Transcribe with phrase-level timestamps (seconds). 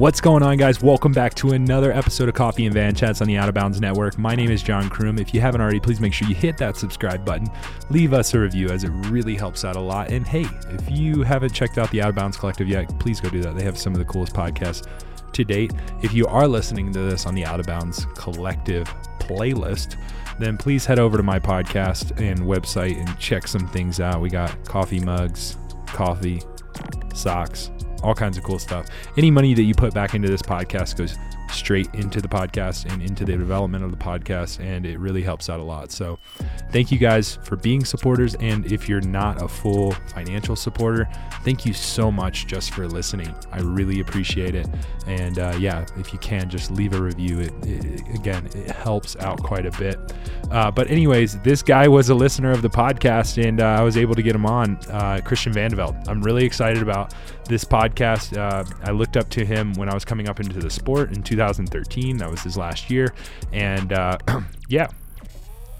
[0.00, 0.80] What's going on, guys?
[0.80, 3.82] Welcome back to another episode of Coffee and Van Chats on the Out of Bounds
[3.82, 4.16] Network.
[4.16, 5.20] My name is John Kroom.
[5.20, 7.50] If you haven't already, please make sure you hit that subscribe button.
[7.90, 10.10] Leave us a review as it really helps out a lot.
[10.10, 13.28] And hey, if you haven't checked out the Out of Bounds Collective yet, please go
[13.28, 13.54] do that.
[13.54, 14.88] They have some of the coolest podcasts
[15.34, 15.74] to date.
[16.02, 20.02] If you are listening to this on the Out of Bounds Collective playlist,
[20.38, 24.22] then please head over to my podcast and website and check some things out.
[24.22, 26.40] We got coffee mugs, coffee,
[27.12, 27.70] socks,
[28.02, 28.86] all kinds of cool stuff.
[29.16, 31.16] Any money that you put back into this podcast goes
[31.52, 35.48] straight into the podcast and into the development of the podcast, and it really helps
[35.48, 35.90] out a lot.
[35.90, 36.18] So,
[36.70, 38.34] thank you guys for being supporters.
[38.36, 41.08] And if you're not a full financial supporter,
[41.42, 43.34] thank you so much just for listening.
[43.52, 44.68] I really appreciate it.
[45.06, 47.40] And uh, yeah, if you can, just leave a review.
[47.40, 49.98] It, it again, it helps out quite a bit.
[50.50, 53.96] Uh, but anyways, this guy was a listener of the podcast, and uh, I was
[53.96, 54.78] able to get him on.
[54.90, 55.96] Uh, Christian Vande Velde.
[56.08, 57.14] I'm really excited about
[57.50, 58.36] this podcast.
[58.36, 61.22] Uh, I looked up to him when I was coming up into the sport in
[61.22, 62.16] 2013.
[62.16, 63.12] That was his last year,
[63.52, 64.16] and uh,
[64.68, 64.88] yeah,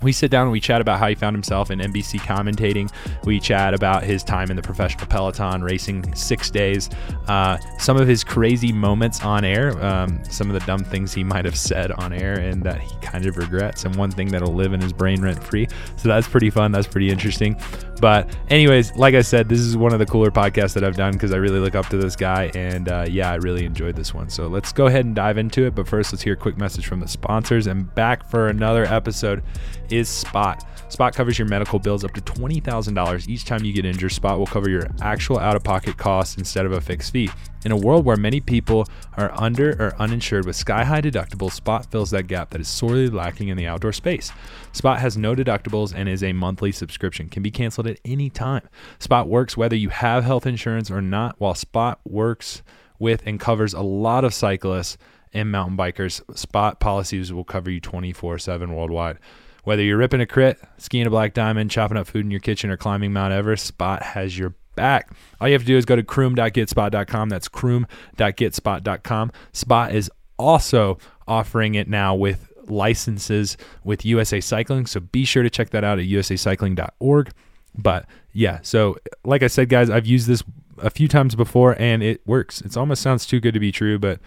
[0.03, 2.91] we sit down and we chat about how he found himself in NBC commentating.
[3.25, 6.89] We chat about his time in the professional peloton, racing six days,
[7.29, 11.25] uh, some of his crazy moments on air, um, some of the dumb things he
[11.25, 14.55] might have said on air and that he kind of regrets, and one thing that'll
[14.55, 15.67] live in his brain rent free.
[15.97, 16.73] So that's pretty fun.
[16.73, 17.57] That's pretty interesting.
[18.01, 21.13] But, anyways, like I said, this is one of the cooler podcasts that I've done
[21.13, 22.51] because I really look up to this guy.
[22.55, 24.31] And uh, yeah, I really enjoyed this one.
[24.31, 25.75] So let's go ahead and dive into it.
[25.75, 27.67] But first, let's hear a quick message from the sponsors.
[27.67, 29.43] And back for another episode
[29.91, 30.65] is Spot.
[30.91, 34.11] Spot covers your medical bills up to $20,000 each time you get injured.
[34.11, 37.31] Spot will cover your actual out of pocket costs instead of a fixed fee.
[37.65, 41.87] In a world where many people are under or uninsured with sky high deductibles, Spot
[41.93, 44.33] fills that gap that is sorely lacking in the outdoor space.
[44.73, 48.69] Spot has no deductibles and is a monthly subscription, can be canceled at any time.
[48.99, 52.63] Spot works whether you have health insurance or not, while Spot works
[52.99, 54.99] with and covers a lot of cyclists
[55.33, 56.21] and mountain bikers.
[56.37, 59.19] Spot policies will cover you 24 7 worldwide.
[59.65, 62.71] Whether you're ripping a crit, skiing a black diamond, chopping up food in your kitchen,
[62.71, 65.11] or climbing Mount Everest, Spot has your back.
[65.41, 67.29] All you have to do is go to croom.getspot.com.
[67.29, 69.33] That's croom.getspot.com.
[69.53, 70.99] Spot is also
[71.29, 74.87] offering it now with licenses with USA Cycling.
[74.87, 77.31] So be sure to check that out at usacycling.org.
[77.77, 80.43] But yeah, so like I said, guys, I've used this
[80.79, 82.61] a few times before and it works.
[82.63, 84.21] It almost sounds too good to be true, but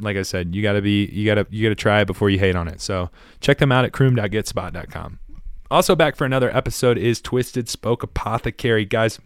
[0.00, 2.56] like I said, you gotta be you gotta you gotta try it before you hate
[2.56, 2.80] on it.
[2.80, 3.10] So
[3.40, 5.18] check them out at croom.getspot.com.
[5.70, 8.84] Also back for another episode is Twisted Spoke Apothecary.
[8.84, 9.18] Guys,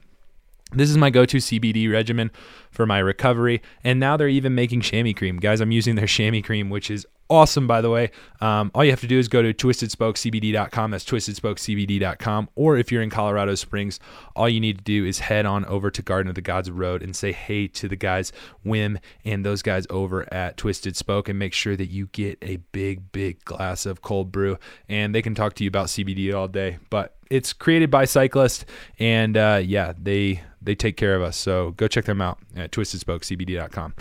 [0.73, 2.31] this is my go-to CBD regimen
[2.71, 5.61] for my recovery, and now they're even making chamois cream, guys.
[5.61, 8.11] I'm using their chamois cream, which is awesome, by the way.
[8.41, 10.91] Um, all you have to do is go to twistedspokecbd.com.
[10.91, 12.49] That's twistedspokecbd.com.
[12.55, 14.01] Or if you're in Colorado Springs,
[14.35, 17.03] all you need to do is head on over to Garden of the Gods Road
[17.03, 18.33] and say hey to the guys,
[18.65, 22.57] Wim, and those guys over at Twisted Spoke, and make sure that you get a
[22.73, 24.59] big, big glass of cold brew.
[24.89, 26.79] And they can talk to you about CBD all day.
[26.91, 28.65] But it's created by cyclists,
[28.99, 31.37] and uh, yeah, they they take care of us.
[31.37, 33.95] So go check them out at twistedspokecbd.com.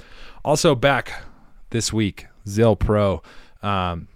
[0.43, 1.23] Also back
[1.69, 3.21] this week, Zill Pro.
[3.61, 4.07] Um,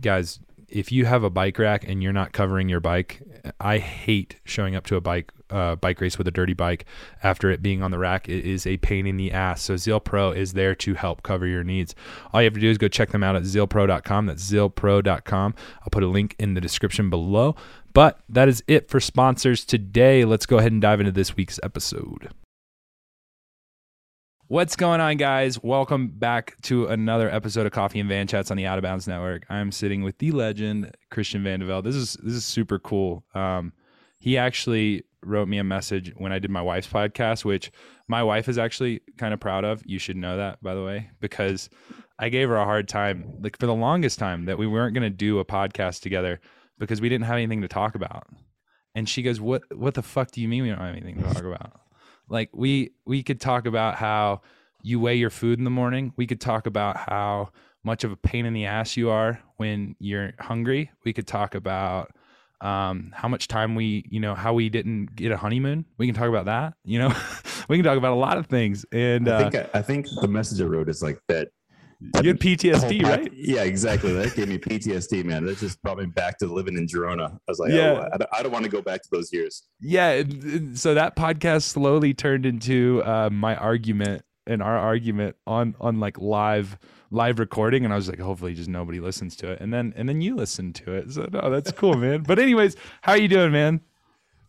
[0.00, 3.22] guys, if you have a bike rack and you're not covering your bike,
[3.60, 6.86] I hate showing up to a bike uh, bike race with a dirty bike
[7.22, 8.28] after it being on the rack.
[8.28, 9.62] It is a pain in the ass.
[9.62, 11.94] So Zill Pro is there to help cover your needs.
[12.32, 14.26] All you have to do is go check them out at zillpro.com.
[14.26, 15.54] That's zillpro.com.
[15.82, 17.54] I'll put a link in the description below.
[17.92, 20.24] But that is it for sponsors today.
[20.24, 22.30] Let's go ahead and dive into this week's episode.
[24.52, 25.62] What's going on, guys?
[25.62, 29.08] Welcome back to another episode of Coffee and Van Chats on the Out of Bounds
[29.08, 29.46] Network.
[29.48, 31.84] I'm sitting with the legend Christian Vande Velde.
[31.84, 33.24] This is this is super cool.
[33.34, 33.72] Um,
[34.18, 37.72] he actually wrote me a message when I did my wife's podcast, which
[38.08, 39.82] my wife is actually kind of proud of.
[39.86, 41.70] You should know that, by the way, because
[42.18, 45.02] I gave her a hard time, like for the longest time, that we weren't going
[45.02, 46.42] to do a podcast together
[46.78, 48.26] because we didn't have anything to talk about.
[48.94, 49.62] And she goes, "What?
[49.74, 51.81] What the fuck do you mean we don't have anything to talk about?"
[52.32, 54.40] Like we we could talk about how
[54.82, 56.14] you weigh your food in the morning.
[56.16, 57.50] We could talk about how
[57.84, 60.90] much of a pain in the ass you are when you're hungry.
[61.04, 62.10] We could talk about
[62.62, 65.84] um, how much time we, you know, how we didn't get a honeymoon.
[65.98, 66.74] We can talk about that.
[66.84, 67.14] You know,
[67.68, 68.86] we can talk about a lot of things.
[68.92, 71.48] And I uh, think I, think the message I wrote is like that.
[72.22, 73.32] You had PTSD, right?
[73.34, 74.12] Yeah, exactly.
[74.12, 75.44] That gave me PTSD, man.
[75.46, 77.32] That just brought me back to living in Girona.
[77.34, 77.92] I was like, Yeah.
[78.02, 79.64] oh, I don't, I don't want to go back to those years.
[79.80, 80.22] Yeah.
[80.74, 86.18] So that podcast slowly turned into uh, my argument and our argument on on like
[86.18, 86.76] live
[87.12, 90.08] live recording and I was like hopefully just nobody listens to it and then and
[90.08, 93.28] then you listen to it so no that's cool man but anyways how are you
[93.28, 93.80] doing man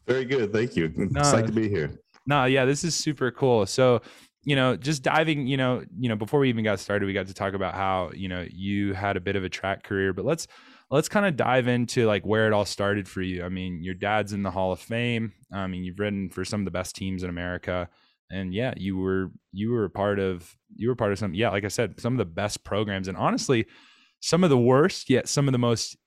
[0.07, 0.51] Very good.
[0.51, 0.91] Thank you.
[0.95, 1.91] No, It's like to be here.
[2.25, 4.01] no yeah this is super cool so
[4.45, 7.27] you know, just diving, you know, you know, before we even got started, we got
[7.27, 10.25] to talk about how, you know, you had a bit of a track career, but
[10.25, 10.47] let's
[10.91, 13.43] let's kind of dive into like where it all started for you.
[13.43, 15.33] I mean, your dad's in the Hall of Fame.
[15.51, 17.89] I mean, you've ridden for some of the best teams in America.
[18.29, 21.49] And yeah, you were you were a part of you were part of some yeah,
[21.49, 23.65] like I said, some of the best programs and honestly,
[24.19, 25.97] some of the worst, yet some of the most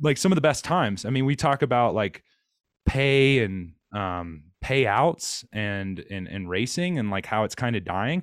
[0.00, 1.04] like some of the best times.
[1.04, 2.22] I mean, we talk about like
[2.86, 8.22] pay and um payouts and and and racing and like how it's kind of dying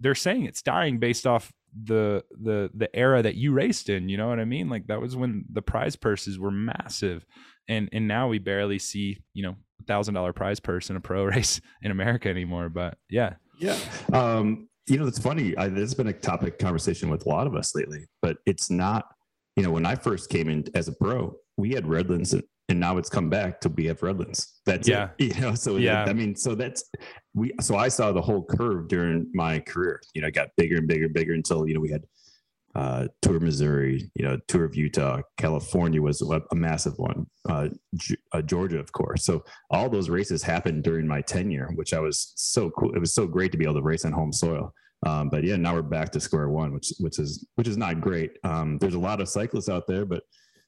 [0.00, 1.52] they're saying it's dying based off
[1.84, 4.68] the the the era that you raced in you know what i mean?
[4.68, 7.24] Like that was when the prize purses were massive
[7.68, 11.00] and and now we barely see you know a thousand dollar prize purse in a
[11.00, 13.34] pro race in america anymore but yeah.
[13.58, 13.78] Yeah
[14.12, 17.54] um you know it's funny I, there's been a topic conversation with a lot of
[17.54, 19.06] us lately but it's not
[19.56, 22.34] you know when i first came in as a pro we had redlands
[22.68, 24.60] and now it's come back to we have Redlands.
[24.64, 25.10] That's yeah.
[25.18, 26.84] It, you know, so yeah, I mean, so that's
[27.34, 27.52] we.
[27.60, 30.00] So I saw the whole curve during my career.
[30.14, 32.02] You know, it got bigger and bigger and bigger until you know we had
[32.76, 37.26] uh, Tour of Missouri, you know, Tour of Utah, California was a, a massive one,
[37.48, 39.24] uh, G- uh, Georgia, of course.
[39.24, 42.94] So all those races happened during my tenure, which I was so cool.
[42.94, 44.74] It was so great to be able to race on home soil.
[45.06, 48.02] Um, but yeah, now we're back to square one, which which is which is not
[48.02, 48.32] great.
[48.44, 50.24] Um, there's a lot of cyclists out there, but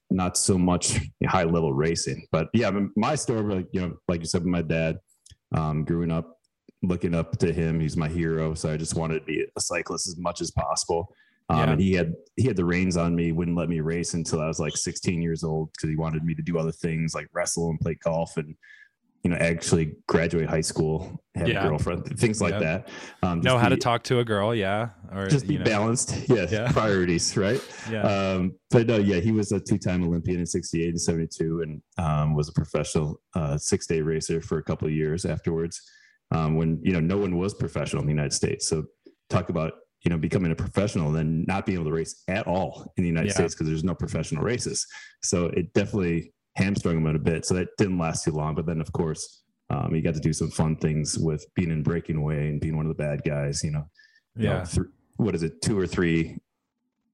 [0.09, 2.27] not so much high level racing.
[2.31, 4.99] But yeah, my story, you know, like you said, with my dad,
[5.55, 6.37] um, growing up,
[6.81, 8.53] looking up to him, he's my hero.
[8.53, 11.13] So I just wanted to be a cyclist as much as possible.
[11.49, 11.71] Um, yeah.
[11.71, 14.47] And he had he had the reins on me, wouldn't let me race until I
[14.47, 17.69] was like 16 years old because he wanted me to do other things like wrestle
[17.69, 18.55] and play golf and
[19.29, 21.63] you know, actually graduate high school, have yeah.
[21.63, 22.89] a girlfriend, things like that.
[23.21, 25.65] Um, know how be, to talk to a girl, yeah, or just be know.
[25.65, 26.15] balanced.
[26.29, 26.71] Yes, yeah.
[26.71, 27.61] priorities, right?
[27.91, 28.01] Yeah.
[28.01, 32.35] Um, but no, yeah, he was a two-time Olympian in '68 and '72, and um,
[32.35, 35.79] was a professional uh, six-day racer for a couple of years afterwards.
[36.31, 38.85] Um, when you know no one was professional in the United States, so
[39.29, 42.47] talk about you know becoming a professional and then not being able to race at
[42.47, 43.33] all in the United yeah.
[43.33, 44.87] States because there's no professional races.
[45.21, 47.45] So it definitely hamstrung him out a bit.
[47.45, 48.55] So that didn't last too long.
[48.55, 51.83] But then, of course, um, he got to do some fun things with being in
[51.83, 53.63] breaking away and being one of the bad guys.
[53.63, 53.89] You know,
[54.35, 54.43] yeah.
[54.43, 54.87] You know, th-
[55.17, 55.61] what is it?
[55.61, 56.37] Two or three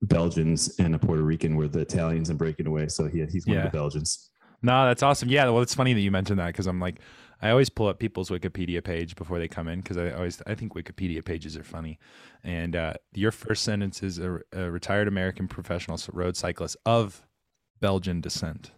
[0.04, 2.88] Belgians and a Puerto Rican were the Italians in breaking away.
[2.88, 3.66] So he, he's one yeah.
[3.66, 4.30] of the Belgians.
[4.62, 5.30] No, that's awesome.
[5.30, 7.00] Yeah, well, it's funny that you mentioned that because I'm like,
[7.42, 10.56] I always pull up people's Wikipedia page before they come in because I always I
[10.56, 12.00] think Wikipedia pages are funny.
[12.44, 17.26] And uh, your first sentence is a, a retired American professional road cyclist of
[17.82, 18.72] Belgian descent.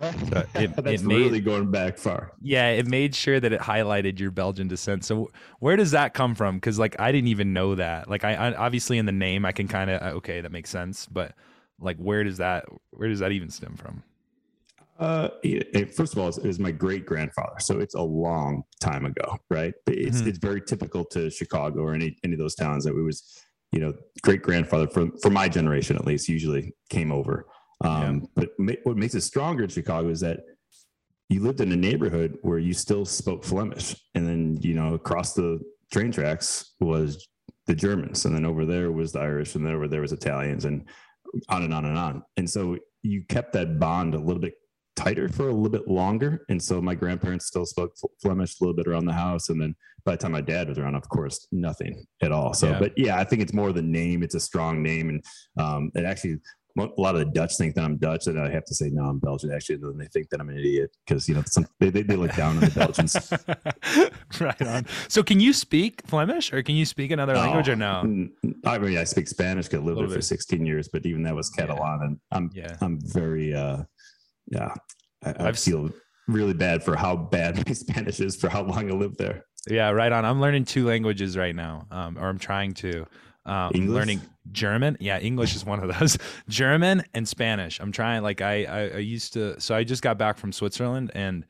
[0.30, 2.32] So it, That's it made, really going back far.
[2.42, 5.04] Yeah, it made sure that it highlighted your Belgian descent.
[5.04, 5.30] So
[5.60, 6.56] where does that come from?
[6.56, 8.08] Because like I didn't even know that.
[8.08, 10.70] Like I, I obviously in the name I can kind of uh, okay that makes
[10.70, 11.34] sense, but
[11.80, 14.02] like where does that where does that even stem from?
[14.98, 19.04] Uh, it, first of all, it was my great grandfather, so it's a long time
[19.06, 19.74] ago, right?
[19.88, 20.28] It's mm-hmm.
[20.28, 23.42] it's very typical to Chicago or any any of those towns that it was,
[23.72, 23.92] you know,
[24.22, 27.46] great grandfather from for my generation at least usually came over.
[27.82, 28.26] Um, yeah.
[28.34, 30.40] But ma- what makes it stronger in Chicago is that
[31.28, 35.34] you lived in a neighborhood where you still spoke Flemish, and then you know across
[35.34, 35.60] the
[35.92, 37.26] train tracks was
[37.66, 40.64] the Germans, and then over there was the Irish, and then over there was Italians,
[40.64, 40.84] and
[41.48, 42.22] on and on and on.
[42.36, 44.54] And so you kept that bond a little bit
[44.96, 46.44] tighter for a little bit longer.
[46.48, 49.48] And so my grandparents still spoke Flemish a little bit around the house.
[49.48, 52.54] And then by the time my dad was around, of course, nothing at all.
[52.54, 52.78] So, yeah.
[52.78, 54.22] but yeah, I think it's more the name.
[54.22, 55.08] It's a strong name.
[55.08, 55.24] And
[55.58, 56.38] um, it actually
[56.76, 59.04] a lot of the Dutch think that I'm Dutch, and I have to say no,
[59.04, 59.52] I'm Belgian.
[59.52, 62.16] Actually, then they think that I'm an idiot because you know some, they, they, they
[62.16, 63.32] look down on the Belgians.
[64.40, 64.86] right on.
[65.08, 68.32] So, can you speak Flemish, or can you speak another language, or no?
[68.64, 69.66] I mean, I speak Spanish.
[69.66, 72.06] because I lived there for 16 years, but even that was Catalan, yeah.
[72.06, 72.76] and I'm yeah.
[72.80, 73.84] I'm very uh,
[74.46, 74.74] yeah.
[75.24, 75.90] I, I feel
[76.26, 79.44] really bad for how bad my Spanish is for how long I lived there.
[79.68, 80.24] Yeah, right on.
[80.24, 83.06] I'm learning two languages right now, um, or I'm trying to
[83.46, 84.20] um, learning
[84.52, 84.96] German.
[85.00, 86.18] Yeah, English is one of those.
[86.48, 87.80] German and Spanish.
[87.80, 88.22] I'm trying.
[88.22, 89.60] Like I, I, I, used to.
[89.60, 91.44] So I just got back from Switzerland, and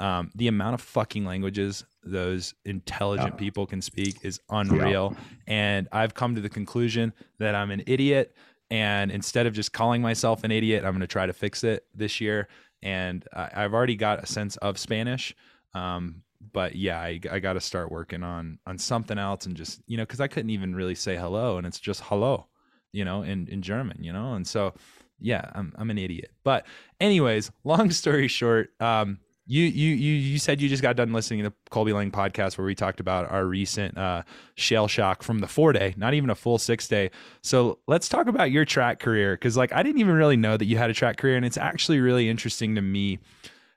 [0.00, 3.38] um, the amount of fucking languages those intelligent yeah.
[3.38, 5.14] people can speak is unreal.
[5.14, 5.24] Yeah.
[5.46, 8.34] And I've come to the conclusion that I'm an idiot.
[8.70, 11.86] And instead of just calling myself an idiot, I'm going to try to fix it
[11.94, 12.48] this year.
[12.82, 15.34] And I, I've already got a sense of Spanish.
[15.74, 19.80] Um, but yeah, I, I got to start working on on something else and just
[19.86, 22.46] you know because I couldn't even really say hello and it's just hello,
[22.92, 24.74] you know, in in German, you know, and so
[25.20, 26.30] yeah, I'm I'm an idiot.
[26.44, 26.66] But
[27.00, 31.42] anyways, long story short, um, you you you you said you just got done listening
[31.42, 34.22] to the Colby Lang podcast where we talked about our recent uh,
[34.54, 37.10] shell shock from the four day, not even a full six day.
[37.42, 40.66] So let's talk about your track career because like I didn't even really know that
[40.66, 43.18] you had a track career, and it's actually really interesting to me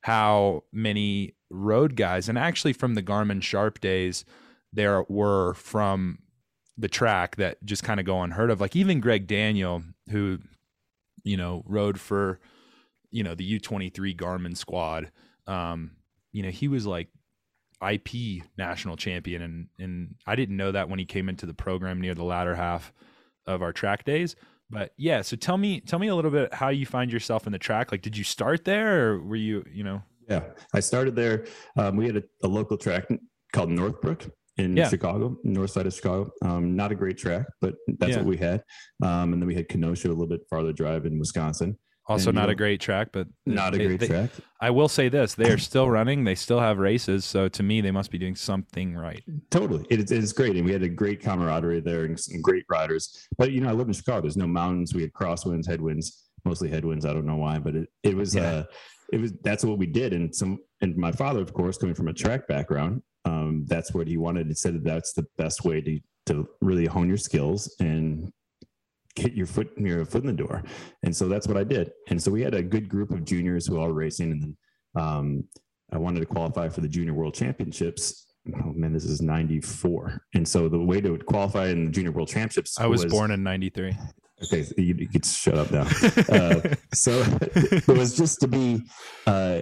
[0.01, 4.25] how many road guys, and actually from the Garmin Sharp days,
[4.73, 6.19] there were from
[6.77, 8.61] the track that just kind of go unheard of.
[8.61, 10.39] Like even Greg Daniel, who,
[11.23, 12.39] you know, rode for,
[13.11, 15.11] you know, the U23 Garmin squad.
[15.47, 15.91] Um,
[16.31, 17.09] you know, he was like
[17.87, 19.41] IP national champion.
[19.41, 22.55] And, and I didn't know that when he came into the program near the latter
[22.55, 22.93] half
[23.45, 24.35] of our track days.
[24.69, 27.51] But yeah, so tell me, tell me a little bit how you find yourself in
[27.51, 27.91] the track.
[27.91, 30.03] Like, did you start there or were you, you know?
[30.29, 31.45] Yeah, I started there.
[31.77, 33.05] Um, we had a, a local track
[33.53, 34.89] called Northbrook in Yeah.
[34.89, 36.31] Chicago, north side of Chicago.
[36.43, 38.17] Um, not a great track, but that's Yeah.
[38.17, 38.63] what we had.
[39.03, 41.77] Um, and then we had Kenosha, a little bit farther drive in Wisconsin.
[42.07, 44.31] Also, And, not a great track, but Not a great they- track.
[44.59, 46.23] I will say this: they are still running.
[46.23, 47.23] They still have races.
[47.25, 49.23] So to me, they must be doing something right.
[49.49, 49.85] Totally.
[49.89, 50.55] It, it's great.
[50.55, 53.27] And we had a great camaraderie there and some great riders.
[53.37, 54.21] But, you know, I live in Chicago.
[54.21, 54.93] There's no mountains.
[54.93, 57.05] We had crosswinds, headwinds, mostly headwinds.
[57.05, 58.41] I don't know why, but it, it was, Yeah.
[58.51, 58.63] uh,
[59.11, 60.13] it was, that's what we did.
[60.13, 64.07] And some, and my father, of course, coming from a track background, um, that's what
[64.07, 64.47] he wanted.
[64.47, 68.31] He said that that's the best way to, to really hone your skills and
[69.15, 70.63] get your foot, your foot in the door.
[71.03, 71.91] And so that's what I did.
[72.09, 74.31] And so we had a good group of juniors who were all racing.
[74.31, 74.57] And then,
[74.95, 75.43] um,
[75.93, 80.25] I wanted to qualify for the junior world championships oh man, this is 94.
[80.33, 83.43] And so the way to qualify in the junior world championships, I was, born in
[83.43, 83.95] '93.
[84.43, 84.63] Okay.
[84.63, 85.87] so You, you could shut up now.
[86.29, 86.61] Uh,
[86.93, 88.83] so it was just to be,
[89.27, 89.61] uh,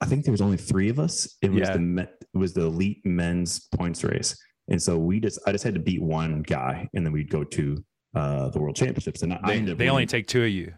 [0.00, 1.36] I think there was only three of us.
[1.42, 1.72] It was Yeah.
[1.74, 4.36] the, me- it was the elite men's points race.
[4.68, 7.42] And so we just, I just had to beat one guy and then we'd go
[7.44, 9.22] to, uh, the world championships.
[9.22, 10.72] And I they ended up they only take two of you.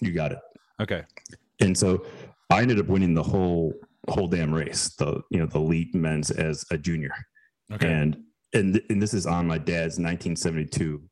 [0.00, 0.38] you got it.
[0.80, 1.02] Okay.
[1.60, 2.04] And so
[2.50, 3.72] I ended up winning the whole,
[4.08, 7.12] whole damn race, the, you know, the elite men's as a junior.
[7.72, 7.90] Okay.
[7.90, 8.16] And
[8.52, 11.02] and and this is on my dad's 1972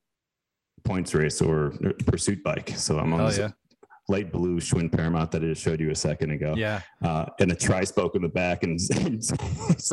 [0.85, 1.73] points race or
[2.07, 2.73] pursuit bike.
[2.77, 3.51] So I'm on Hell this yeah.
[4.09, 6.81] light blue Schwinn Paramount that I just showed you a second ago, Yeah.
[7.05, 8.63] uh, and a tri spoke in the back.
[8.65, 9.37] And, and so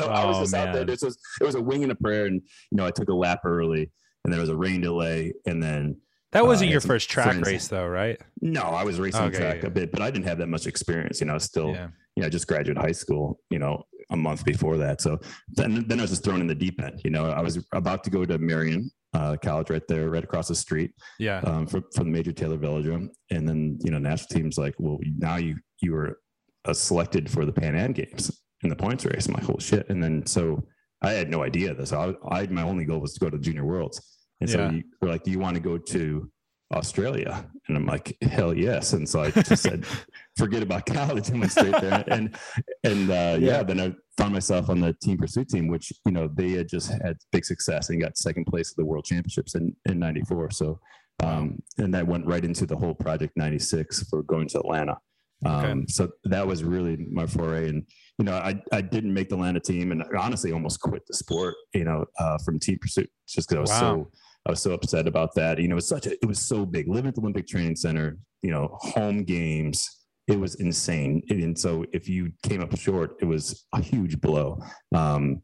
[0.08, 0.81] I was Oh, just out there.
[0.81, 0.88] man.
[0.88, 2.36] This was it was a wing and a prayer, and
[2.72, 3.89] you know I took a lap early,
[4.24, 5.98] and there was a rain delay, and then
[6.31, 8.19] That Uh, wasn't had your first track friends- race, though, right?
[8.41, 9.67] no, I was racing Okay, track yeah.
[9.67, 11.19] a bit, but I didn't have that much experience.
[11.22, 11.88] You know, I was still Yeah.
[12.15, 15.01] you know, I just graduated high school, you know, a month before that.
[15.01, 15.19] So
[15.55, 17.01] then, then I was just thrown in the deep end.
[17.03, 20.47] You know, I was about to go to Marian uh, College right there, right across
[20.47, 21.39] the street Yeah.
[21.39, 23.09] um, from, from the Major Taylor Velodrome.
[23.31, 26.19] And then, you know, national team's like, well, now you, you were
[26.65, 29.27] uh, selected for the Pan Am Games in the points race.
[29.27, 29.89] I'm like, holy shit.
[29.89, 30.63] And then, so
[31.01, 31.93] I had no idea this.
[31.93, 34.01] I, I, my only goal was to go to the Junior Worlds.
[34.41, 34.71] And so Yeah.
[34.71, 36.31] you, like, do you want to go to
[36.71, 37.49] Australia?
[37.67, 38.93] And I'm like, hell yes.
[38.93, 39.85] And so I just said,
[40.38, 42.03] forget about college and went straight there.
[42.07, 42.35] And
[42.83, 43.57] and uh, yeah.
[43.57, 43.63] Yeah.
[43.63, 46.91] then I found myself on the team pursuit team, which you know they had just
[46.91, 50.51] had big success and got second place at the World Championships in in '94.
[50.51, 50.79] So
[51.23, 54.97] um, and that went right into the whole Project '96 for going to Atlanta.
[55.45, 57.83] Um, So that was really my foray, and
[58.17, 61.55] you know I I didn't make the Atlanta team, and honestly almost quit the sport.
[61.73, 63.79] You know uh, from team pursuit just because I was Wow.
[63.79, 64.11] so
[64.46, 65.60] I was so upset about that.
[65.60, 66.88] You know, it was such a, it was so big.
[66.88, 69.88] Living at the Olympic Training Center, you know, home games,
[70.27, 71.22] it was insane.
[71.29, 74.60] And so if you came up short, it was a huge blow.
[74.96, 75.41] Um,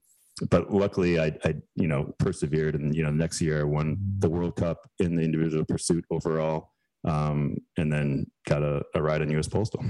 [0.50, 4.30] but luckily I, I, you know, persevered and, you know, next year I won the
[4.30, 6.72] World Cup in the individual pursuit overall.
[7.06, 9.84] Um, and then got a, a ride on US Postal.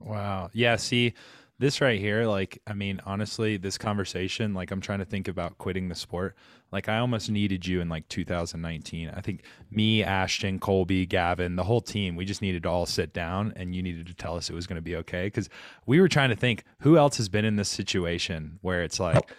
[0.00, 0.50] Wow.
[0.52, 0.76] Yeah.
[0.76, 1.14] See,
[1.62, 5.58] this right here, like, I mean, honestly, this conversation, like, I'm trying to think about
[5.58, 6.36] quitting the sport.
[6.72, 9.10] Like, I almost needed you in like 2019.
[9.10, 13.12] I think me, Ashton, Colby, Gavin, the whole team, we just needed to all sit
[13.12, 15.30] down and you needed to tell us it was going to be okay.
[15.30, 15.48] Cause
[15.86, 19.30] we were trying to think who else has been in this situation where it's like,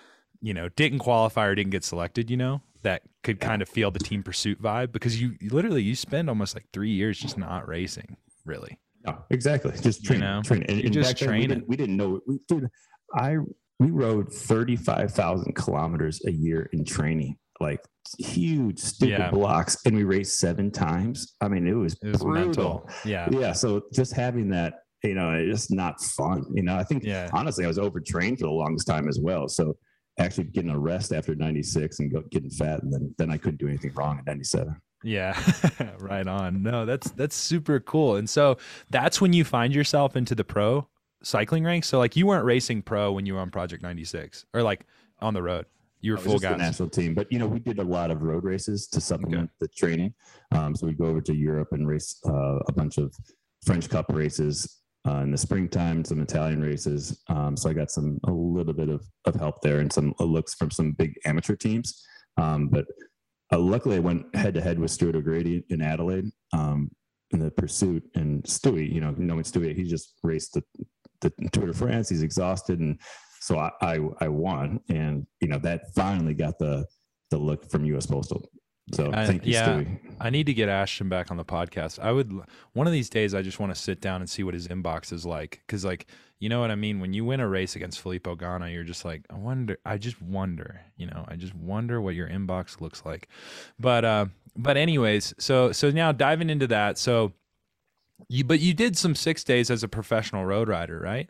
[0.42, 3.92] you know, didn't qualify or didn't get selected, you know, that could kind of feel
[3.92, 7.38] the team pursuit vibe because you you literally you spend almost like three years just
[7.38, 8.78] not racing, really.
[9.06, 9.72] No, exactly.
[9.82, 10.64] Just You train, know, train.
[10.70, 12.22] And, and just back then, we didn't, we didn't know.
[12.28, 12.70] We, dude,
[13.16, 13.38] I
[13.80, 17.82] we rode thirty five thousand kilometers a year in training, like
[18.18, 19.32] huge stupid Yeah.
[19.32, 21.36] blocks, and we raced seven times.
[21.42, 22.46] I mean, it was It was brutal.
[22.46, 22.90] mental.
[23.04, 23.28] Yeah.
[23.32, 23.52] Yeah.
[23.54, 26.46] So just having that, you know, it's just not fun.
[26.54, 27.30] You know, I think Yeah.
[27.34, 29.48] honestly, I was overtrained for the longest time as well.
[29.50, 29.76] So
[30.20, 33.38] actually getting a rest after ninety six and go, getting fat, and then then I
[33.38, 34.76] couldn't do anything wrong in ninety seven.
[35.04, 35.40] Yeah,
[36.00, 36.64] right on.
[36.64, 38.16] No, that's that's super cool.
[38.16, 38.58] And so
[38.90, 40.88] that's when you find yourself into the pro
[41.24, 41.88] cycling ranks.
[41.88, 44.86] So like you weren't racing pro when you were on Project 96 or like
[45.20, 45.66] on the road.
[46.02, 48.24] You were full just the national team, but you know, we did a lot of
[48.24, 50.14] road races to supplement the training.
[50.52, 53.16] Um, so we'd go over to Europe and race uh, a bunch of
[53.66, 57.24] French Cup races uh, in the springtime, some Italian races.
[57.30, 60.26] Um, so I got some a little bit of, of help there and some uh,
[60.26, 62.06] looks from some big amateur teams.
[62.38, 62.86] Um, but
[63.54, 66.90] uh, luckily, I went head to head with Stuart O'Grady in Adelaide um,
[67.32, 68.04] in the pursuit.
[68.16, 70.64] And Stewie, you know, knowing Stewie, he just raced the,
[71.22, 72.10] the Tour de France.
[72.10, 73.00] He's exhausted and
[73.44, 76.86] so I, I I won, and you know that finally got the
[77.30, 78.06] the look from U.S.
[78.06, 78.50] Postal.
[78.92, 79.68] So I- thank you, yeah.
[79.80, 80.00] Stewie.
[80.20, 82.00] I need to get Ashton back on the podcast.
[82.00, 82.32] I would
[82.74, 83.34] one of these days.
[83.34, 86.08] I just want to sit down and see what his inbox is like, because like
[86.40, 87.00] you know what I mean.
[87.00, 89.78] When you win a race against Filippo Ganna, you're just like, I wonder.
[89.86, 90.82] I just wonder.
[90.98, 93.28] You know, I just wonder what your inbox looks like.
[93.80, 94.26] But uh,
[94.56, 96.98] but anyways, so so now diving into that.
[96.98, 97.34] So
[98.30, 101.30] you but you did some six days as a professional road rider, right?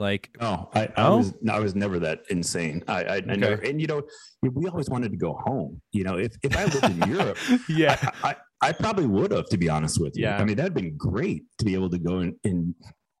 [0.00, 1.08] Like No, I, I oh.
[1.10, 1.16] No?
[1.18, 2.82] was I was never that insane.
[2.88, 4.02] I I, I never, and you know
[4.42, 5.80] we always wanted to go home.
[5.92, 7.36] You know, if if I lived in Europe,
[7.68, 10.24] yeah, I, I, I probably would have, to be honest with you.
[10.24, 10.38] Yeah.
[10.38, 12.74] I mean, that'd been great to be able to go and, and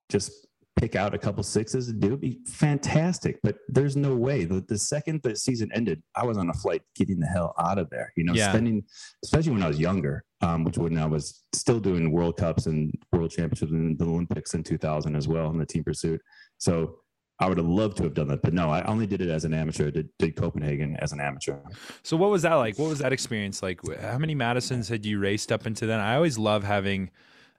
[0.08, 0.46] just
[0.80, 3.38] pick out a couple sixes and do it be fantastic.
[3.42, 4.44] But there's no way.
[4.46, 7.78] The, the second the season ended, I was on a flight getting the hell out
[7.78, 8.10] of there.
[8.16, 8.48] You know, Yeah.
[8.50, 8.82] spending,
[9.22, 12.94] especially when I was younger, um, which when I was still doing World Cups and
[13.12, 16.20] World Championships and the Olympics in 2000 as well in the team pursuit.
[16.56, 16.96] So
[17.38, 19.44] I would have loved to have done that, but no, I only did it as
[19.44, 19.88] an amateur.
[19.88, 21.56] I did, did Copenhagen as an amateur.
[22.02, 22.78] So what was that like?
[22.78, 23.80] What was that experience like?
[24.00, 26.00] How many Madisons had you raced up into then?
[26.00, 27.10] I always love having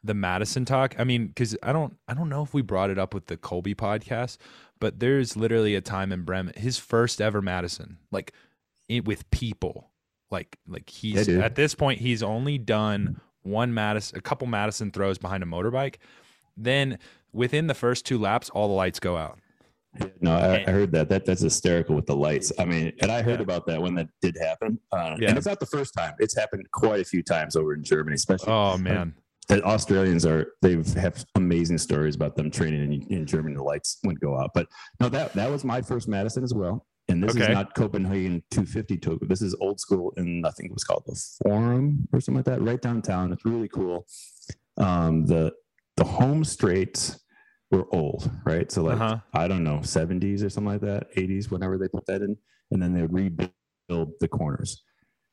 [0.03, 0.95] the Madison talk.
[0.97, 3.37] I mean, because I don't, I don't know if we brought it up with the
[3.37, 4.37] Colby podcast,
[4.79, 8.33] but there's literally a time in Bremen, his first ever Madison, like
[8.89, 9.91] it, with people,
[10.31, 11.41] like like he's dude.
[11.41, 15.95] at this point he's only done one Madison, a couple Madison throws behind a motorbike.
[16.57, 16.97] Then
[17.33, 19.39] within the first two laps, all the lights go out.
[20.21, 21.09] No, I, I heard that.
[21.09, 22.51] That that's hysterical with the lights.
[22.57, 23.43] I mean, and I heard Yeah.
[23.43, 24.79] about that when that did happen.
[24.91, 25.29] Uh, Yeah.
[25.29, 26.13] And it's not the first time.
[26.19, 29.13] It's happened quite a few times over in Germany, especially Oh man,
[29.47, 30.53] the Australians are.
[30.61, 33.55] They've have amazing stories about them training in, in Germany.
[33.55, 34.51] The lights wouldn't go out.
[34.53, 34.67] But
[34.99, 36.85] no, that that was my first Madison as well.
[37.09, 37.49] And this Okay.
[37.49, 39.27] is not Copenhagen 250 token.
[39.27, 42.45] This is old school, and I think it was called the Forum or something like
[42.45, 43.33] that, right downtown.
[43.33, 44.05] It's really cool.
[44.77, 45.51] Um, the
[45.97, 47.19] the home straights
[47.71, 48.71] were old, right?
[48.71, 49.17] So like Uh-huh.
[49.33, 52.37] I don't know, 70s or something like that, 80s, whenever they put that in,
[52.71, 54.83] and then they would rebuild the corners.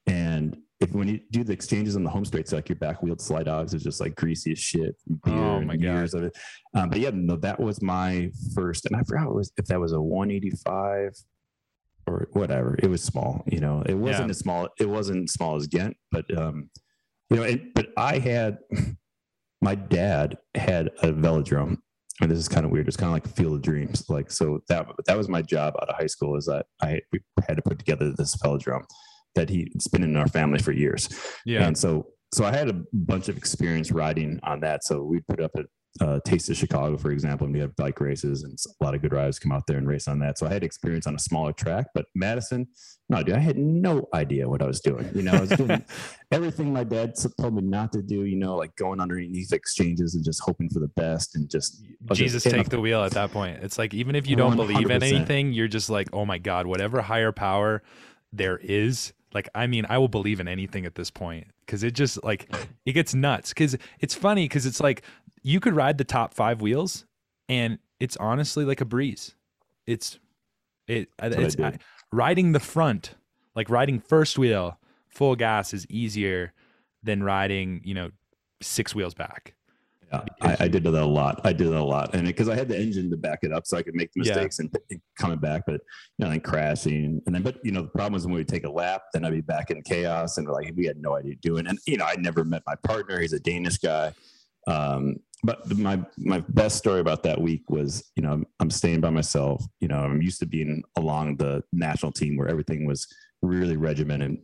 [0.06, 3.20] And if when you do the exchanges on the home straights, like your back wheeled
[3.20, 6.14] slide dogs is just like greasy as shit, beer Oh my God.
[6.14, 6.36] of it.
[6.74, 9.80] Um, but yeah, no, that was my first, and I forgot it was if that
[9.80, 11.14] was a 185
[12.06, 12.76] or whatever.
[12.80, 13.82] It was small, you know.
[13.86, 14.30] It wasn't Yeah.
[14.30, 14.68] as small.
[14.78, 16.70] It wasn't small as Ghent, but um,
[17.30, 17.42] you know.
[17.42, 18.58] And, but I had
[19.60, 21.78] my dad had a velodrome,
[22.20, 22.86] and this is kind of weird.
[22.86, 24.04] It's kind of like a field of dreams.
[24.08, 26.36] Like so that that was my job out of high school.
[26.36, 27.00] Is that I
[27.46, 28.84] had to put together this velodrome
[29.34, 31.08] that he it's been in our family for years.
[31.44, 34.84] yeah, And so, so I had a bunch of experience riding on that.
[34.84, 35.64] So we put up a
[36.00, 39.02] uh, Taste of Chicago, for example, and we have bike races, and a lot of
[39.02, 40.38] good riders come out there and race on that.
[40.38, 42.68] So I had experience on a smaller track, but Madison,
[43.08, 45.10] no, dude, I had no idea what I was doing.
[45.14, 45.84] You know, I was doing
[46.30, 48.24] everything my dad told me not to do.
[48.24, 52.44] You know, like going underneath exchanges and just hoping for the best, and just Jesus
[52.44, 53.62] just take a- the wheel at that point.
[53.62, 56.66] It's like even if you don't believe in anything, you're just like, oh my god,
[56.66, 57.82] whatever higher power
[58.32, 59.12] there is.
[59.34, 62.50] Like I mean, I will believe in anything at this point because it just like
[62.86, 63.50] it gets nuts.
[63.50, 65.02] Because it's funny because it's like
[65.42, 67.04] you could ride the top five wheels,
[67.48, 69.34] and it's honestly like a breeze.
[69.86, 70.18] It's
[70.86, 71.78] it uh, That's what I it's uh,
[72.12, 73.14] riding the front,
[73.54, 76.52] like riding first wheel full gas is easier
[77.02, 78.10] than riding you know
[78.62, 79.54] six wheels back.
[80.10, 81.40] Yeah, I, I did that a lot.
[81.44, 83.66] I did that a lot, and because I had the engine to back it up,
[83.66, 84.36] so I could make the Yeah.
[84.36, 85.80] mistakes and, and coming back, but
[86.16, 88.48] you know, and crashing, and then, but you know, the problem was when we would
[88.48, 91.34] take a lap, then I'd be back in chaos, and like we had no idea
[91.42, 91.66] doing.
[91.66, 94.12] and you know, I never met my partner; he's a Danish guy.
[94.66, 99.00] Um, but my my best story about that week was, you know, I'm, I'm staying
[99.00, 99.62] by myself.
[99.80, 103.06] You know, I'm used to being along the national team where everything was
[103.42, 104.38] really regimented,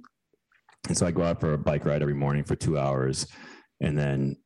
[0.88, 3.26] and so I go out for a bike ride every morning for two hours,
[3.80, 4.36] and then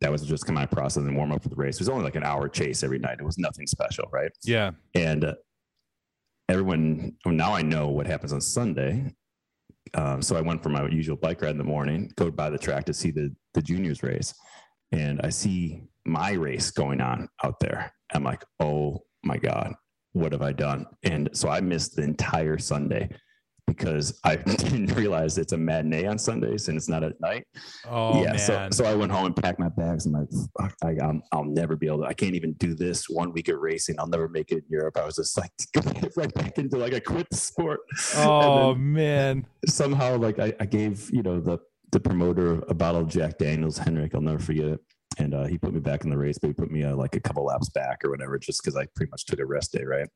[0.00, 1.76] that was just kind of my process and warm up for the race.
[1.76, 3.16] It was only like an hour chase every night.
[3.18, 4.30] It was nothing special, right?
[4.44, 5.34] Yeah, And uh,
[6.48, 9.12] everyone well, now I know what happens on Sunday.
[9.94, 12.58] Um, so I went for my usual bike ride in the morning, go by the
[12.58, 14.34] track to see the the juniors race,
[14.92, 17.92] and I see my race going on out there.
[18.12, 19.74] I'm like, oh my god,
[20.12, 20.86] what have I done?
[21.02, 23.10] And so I missed the entire Sunday
[23.66, 27.44] because I didn't realize it's a matinee on Sundays and it's not at night
[27.88, 30.06] oh yeah, man, so so I went home and packed my bags.
[30.06, 30.14] and
[30.58, 32.04] like, I, I'm, I'll never be able to.
[32.04, 33.96] I can't even do this one week of racing.
[33.98, 34.96] I'll never make it in Europe.
[34.96, 35.50] I was just like
[36.16, 37.80] right back into like I quit the sport.
[38.16, 39.46] oh man.
[39.66, 41.58] somehow like I, I gave you know the
[41.92, 44.14] the promoter a bottle of Jack Daniels, Henrik.
[44.14, 44.80] I'll never forget it.
[45.18, 47.16] And uh, he put me back in the race, but he put me uh, like
[47.16, 49.84] a couple laps back or whatever, just because I pretty much took a rest day,
[49.84, 50.08] right?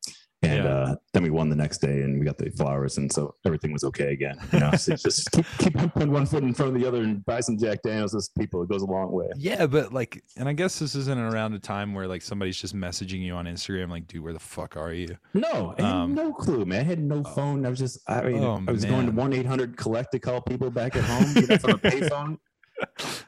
[0.43, 0.71] And Yeah.
[0.71, 3.73] uh, then we won the next day, and we got the flowers, and so everything
[3.75, 4.39] was okay again.
[4.55, 7.23] You know, so just keep keep putting one foot in front of the other and
[7.27, 8.13] buy some Jack Daniels.
[8.13, 9.27] This people, it goes a long way.
[9.37, 12.75] Yeah, but like, and I guess this isn't around a time where like somebody's just
[12.75, 15.15] messaging you on Instagram, like, dude, where the fuck are you?
[15.35, 16.81] No, I had Um, no clue, man.
[16.81, 17.67] I had no phone.
[17.67, 20.19] I was just, I mean, Oh, I was going to one eight hundred collect to
[20.19, 22.39] call people back at home you know, from a payphone.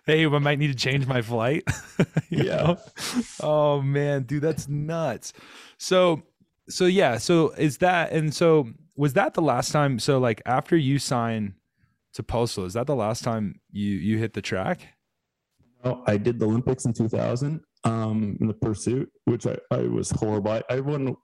[0.07, 1.65] Hey, I might need to change my flight.
[2.31, 2.57] Yeah.
[2.57, 2.79] know?
[3.41, 5.33] Oh man, dude, that's nuts.
[5.79, 6.23] So,
[6.69, 7.19] so yeah.
[7.19, 9.99] So is that and so was that the last time?
[9.99, 11.55] So like after you sign
[12.15, 14.81] to Postal, is that the last time you you hit the track?
[15.85, 20.11] Oh, I did the Olympics in 2000 um, in the pursuit, which I, I was
[20.11, 20.53] horrible.
[20.53, 21.15] I, I won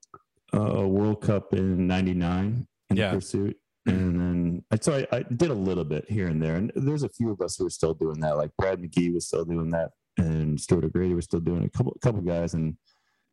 [0.53, 3.11] uh, a World Cup in 99 in Yeah.
[3.11, 3.57] the pursuit.
[3.88, 6.57] And then I so I, I did a little bit here and there.
[6.57, 8.37] And there's a few of us who are still doing that.
[8.37, 11.70] Like Brad McGee was still doing that, and Stuart O'Grady was still doing it.
[11.74, 12.77] A couple couple guys in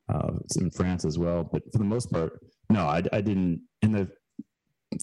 [0.09, 1.43] uh, in France as well.
[1.43, 2.39] But for the most part,
[2.69, 3.61] no, I, I didn't.
[3.81, 4.11] And the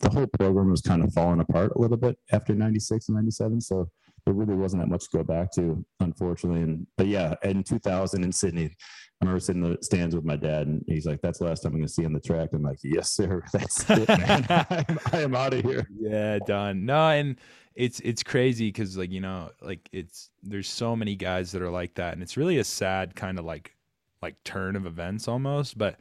[0.00, 3.60] the whole program was kind of falling apart a little bit after 96 and 97.
[3.60, 3.90] So
[4.24, 6.62] there really wasn't that much to go back to, unfortunately.
[6.62, 10.36] And but yeah, in 2000 in Sydney, I remember sitting in the stands with my
[10.36, 12.50] dad, and he's like, "That's the last time I'm going to see on the track."
[12.52, 13.42] I'm like, "Yes, sir.
[13.52, 14.46] That's it, man.
[14.70, 16.86] I'm, I am out of here." Yeah, done.
[16.86, 17.36] No, and
[17.74, 21.70] it's it's crazy because like you know, like it's there's so many guys that are
[21.70, 23.76] like that, and it's really a sad kind of like
[24.22, 25.76] like turn of events almost.
[25.76, 25.98] But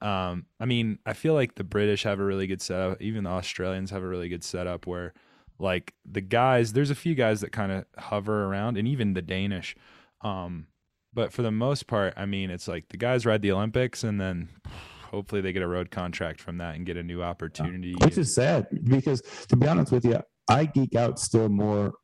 [0.00, 3.00] um, I mean, I feel like the British have a really good setup.
[3.00, 5.14] Even the Australians have a really good setup where
[5.64, 9.22] like the guys, there's a few guys that kind of hover around, and even the
[9.22, 9.74] Danish.
[10.20, 10.66] Um,
[11.12, 14.20] but for the most part, I mean, it's like the guys ride the Olympics, and
[14.20, 14.50] then
[15.10, 17.94] hopefully they get a road contract from that and get a new opportunity.
[18.00, 21.94] Which is sad because, to be honest with you, I geek out still more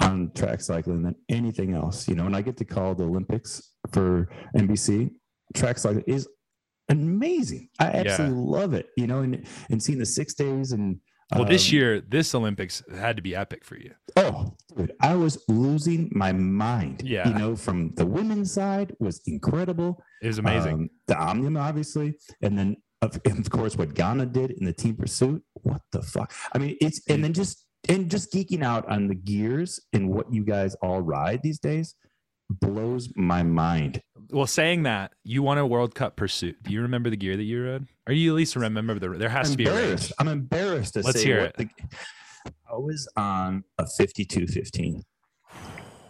[0.00, 2.08] on track cycling than anything else.
[2.08, 5.10] You know, and I get to call the Olympics for NBC.
[5.54, 6.28] Track cycling is
[6.88, 7.68] amazing.
[7.78, 8.88] I absolutely love it.
[8.96, 10.98] You know, and and seeing the six days and
[11.34, 13.92] Well, this um, year, this Olympics had to be epic for you.
[14.16, 17.02] Oh, dude, I was losing my mind.
[17.04, 17.28] Yeah.
[17.28, 20.02] You know, from the women's side was incredible.
[20.22, 20.74] It was amazing.
[20.74, 22.14] Um, the Omnium, obviously.
[22.42, 25.42] And then, of, and of course, what Ganna did in the team pursuit.
[25.54, 26.32] What the fuck?
[26.52, 30.32] I mean, it's, and then just, and just geeking out on the gears and what
[30.32, 31.94] you guys all ride these days
[32.50, 34.00] blows my mind.
[34.30, 36.56] well, saying that, you won a World Cup pursuit.
[36.62, 37.86] Do you remember the gear that you rode?
[38.06, 39.08] Or you at least remember the?
[39.10, 40.02] There has to be a embarrassed.
[40.04, 40.12] range.
[40.18, 41.68] I'm embarrassed to Let's say hear what the,
[42.70, 45.02] I was on a 5215.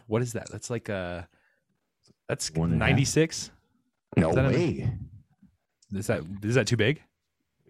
[0.07, 0.51] What is that?
[0.51, 1.29] That's like a.
[2.29, 2.90] That's One and a half.
[2.90, 3.51] ninety six.
[4.16, 4.92] No Is that a- way.
[5.92, 7.01] Is that is that too big?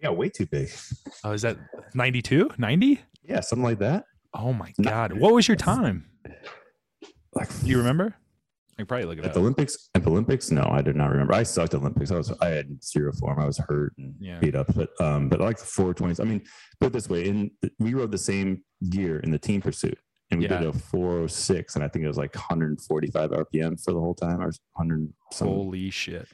[0.01, 0.69] Yeah, way too big.
[1.23, 1.57] Oh, is that
[1.93, 2.51] 92?
[2.57, 2.99] 90?
[3.23, 4.03] Yeah, something like that.
[4.33, 5.13] Oh my god!
[5.13, 6.09] What was your time?
[7.33, 8.15] Like Do you remember?
[8.77, 9.33] I can probably look At up.
[9.33, 11.33] the Olympics, at the Olympics, no, I did not remember.
[11.33, 12.11] I sucked at Olympics.
[12.11, 13.39] I was, I had zero form.
[13.39, 14.39] I was hurt and Yeah.
[14.39, 14.67] beat up.
[14.75, 16.19] But, um, but I like the 420s.
[16.19, 16.41] I mean,
[16.81, 19.97] put it this way: in we rode the same gear in the team pursuit,
[20.29, 20.59] and we Yeah.
[20.59, 24.41] did a 406, and I think it was like 145 RPM for the whole time,
[24.41, 25.13] or 100.
[25.31, 26.27] Some, Holy shit!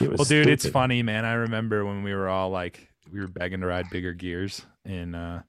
[0.00, 1.24] Well, dude, it's funny, man.
[1.24, 5.16] I remember when we were all like, we were begging to ride bigger gears and
[5.16, 5.40] uh,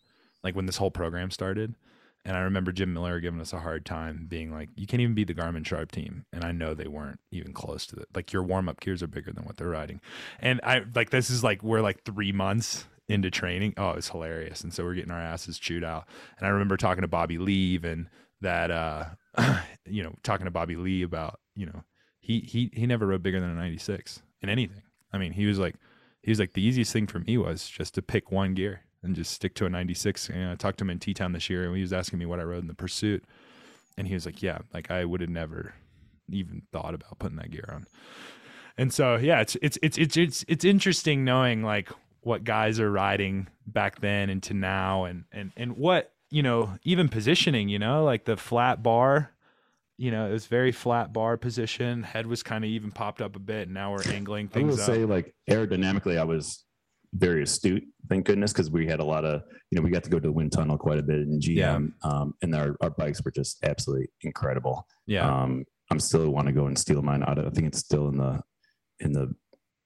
[0.45, 1.75] like when this whole program started.
[2.23, 5.15] And I remember Jim Miller giving us a hard time, being like, "You can't even
[5.15, 8.09] beat the Garmin Sharp team." And I know they weren't even close to it.
[8.13, 10.01] Like your warm up gears are bigger than what they're riding.
[10.39, 13.73] And I like this is like we're like three months into training.
[13.77, 14.61] Oh, it's hilarious.
[14.61, 16.07] And so we're getting our asses chewed out.
[16.37, 18.07] And I remember talking to Bobby Lea and
[18.41, 19.05] that, uh,
[19.85, 21.83] you know, talking to Bobby Lea about, you know,
[22.19, 24.83] he he he never rode bigger than a 96 in anything.
[25.11, 25.75] I mean, he was like
[26.21, 29.15] he was like the easiest thing for me was just to pick one gear and
[29.15, 30.29] just stick to a 96.
[30.29, 32.25] And I talked to him in T Town this year and he was asking me
[32.25, 33.23] what I rode in the pursuit.
[33.97, 35.73] And he was like, Yeah, like I would have never
[36.29, 37.87] even thought about putting that gear on.
[38.77, 41.89] And so yeah, it's it's it's it's it's it's interesting knowing like
[42.21, 47.09] what guys are riding back then into now and and and what, you know, even
[47.09, 49.31] positioning, you know, like the flat bar
[50.01, 52.01] you know, it was very flat bar position.
[52.01, 53.67] Head was kind of even popped up a bit.
[53.67, 54.63] And now we're angling things.
[54.63, 54.85] I will up.
[54.87, 56.65] say, like aerodynamically, I was
[57.13, 57.83] very astute.
[58.09, 60.27] Thank goodness, because we had a lot of, you know, we got to go to
[60.27, 61.79] the wind tunnel quite a bit in GM, Yeah.
[62.03, 64.85] um, and our, our bikes were just absolutely incredible.
[65.07, 65.25] yeah.
[65.29, 67.37] Um, I'm still want to go and steal mine out.
[67.37, 68.39] of I think it's still in the
[69.01, 69.23] in the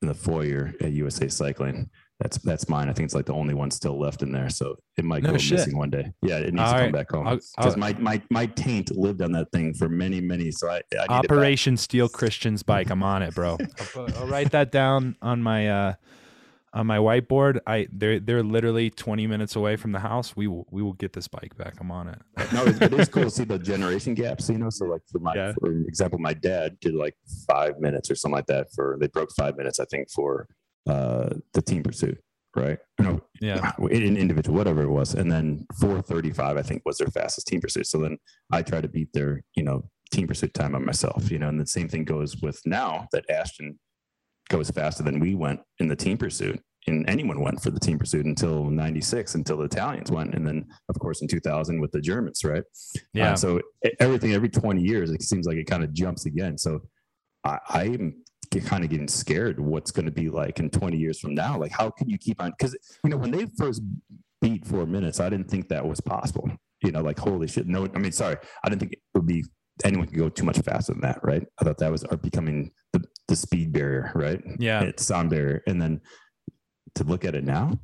[0.03, 1.89] in the foyer at USA Cycling.
[2.19, 2.89] That's that's mine.
[2.89, 4.49] I think it's like the only one still left in there.
[4.49, 5.57] So it might No go shit.
[5.57, 6.11] missing one day.
[6.21, 6.83] Yeah, it needs All to right.
[6.83, 10.51] come back home because my my my taint lived on that thing for many many.
[10.51, 11.09] So I, I need it.
[11.09, 12.91] Operation Steal Christian's bike.
[12.91, 13.57] I'm on it, bro.
[13.79, 15.93] I'll, put- I'll write that down on my uh
[16.75, 17.59] on my whiteboard.
[17.65, 20.35] I they're they're literally 20 minutes away from the house.
[20.35, 21.75] We will we will get this bike back.
[21.79, 22.21] I'm on it.
[22.53, 24.49] no, it, is cool to see the generation gaps.
[24.49, 25.53] You know, so like for my Yeah.
[25.59, 27.15] for example, my dad did like
[27.47, 30.47] five minutes or something like that for they broke five minutes, I think, for
[30.87, 32.19] uh the team pursuit,
[32.55, 32.77] right?
[32.99, 33.71] No, Yeah.
[33.89, 37.87] in individual, whatever it was, and then 435, I think, was their fastest team pursuit.
[37.87, 38.17] So then
[38.51, 41.59] I try to beat their, you know, team pursuit time on myself, you know, and
[41.59, 43.79] the same thing goes with now that Ashton
[44.49, 46.61] goes faster than we went in the team pursuit.
[46.87, 50.35] And anyone went for the team pursuit until 96, until the Italians went.
[50.35, 52.63] And then, of course, in 2000 with the Germans, right?
[53.13, 53.33] Yeah.
[53.33, 53.61] Uh, so
[53.99, 56.59] everything every 20 years, it seems like it kind of jumps again.
[56.59, 56.81] So
[57.43, 58.23] I, I'm
[58.65, 61.57] kind of getting scared what's going to be like in 20 years from now.
[61.57, 62.51] Like, how can you keep on?
[62.51, 63.81] Because, you know, when they first
[64.41, 66.49] beat four minutes, I didn't think that was possible.
[66.83, 67.67] You know, like, holy shit.
[67.67, 69.43] No, I mean, sorry, I didn't think it would be
[69.83, 71.45] anyone could go too much faster than that, right?
[71.59, 74.41] I thought that was becoming the, the speed barrier, right?
[74.57, 74.83] Yeah.
[74.83, 75.63] It's sound barrier.
[75.67, 76.01] And then
[76.95, 77.79] to look at it now,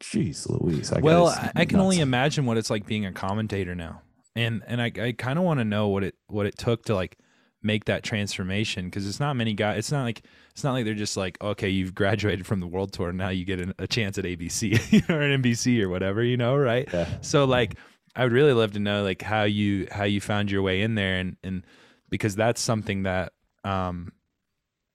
[0.00, 0.92] geez, Louise.
[0.92, 4.02] I well, I, I can only imagine what it's like being a commentator now,
[4.34, 6.94] and and I I kind of want to know what it what it took to
[6.94, 7.16] like
[7.62, 9.78] make that transformation because it's not many guys.
[9.78, 12.92] It's not like it's not like they're just like okay, you've graduated from the world
[12.92, 16.36] tour, now you get an, a chance at ABC or an NBC or whatever, you
[16.36, 16.88] know, right?
[16.92, 17.08] Yeah.
[17.20, 17.76] So like,
[18.14, 20.94] I would really love to know like how you how you found your way in
[20.94, 21.66] there, and and
[22.10, 23.32] because that's something that
[23.64, 24.12] um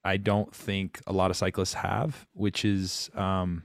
[0.03, 3.63] I don't think a lot of cyclists have, which is um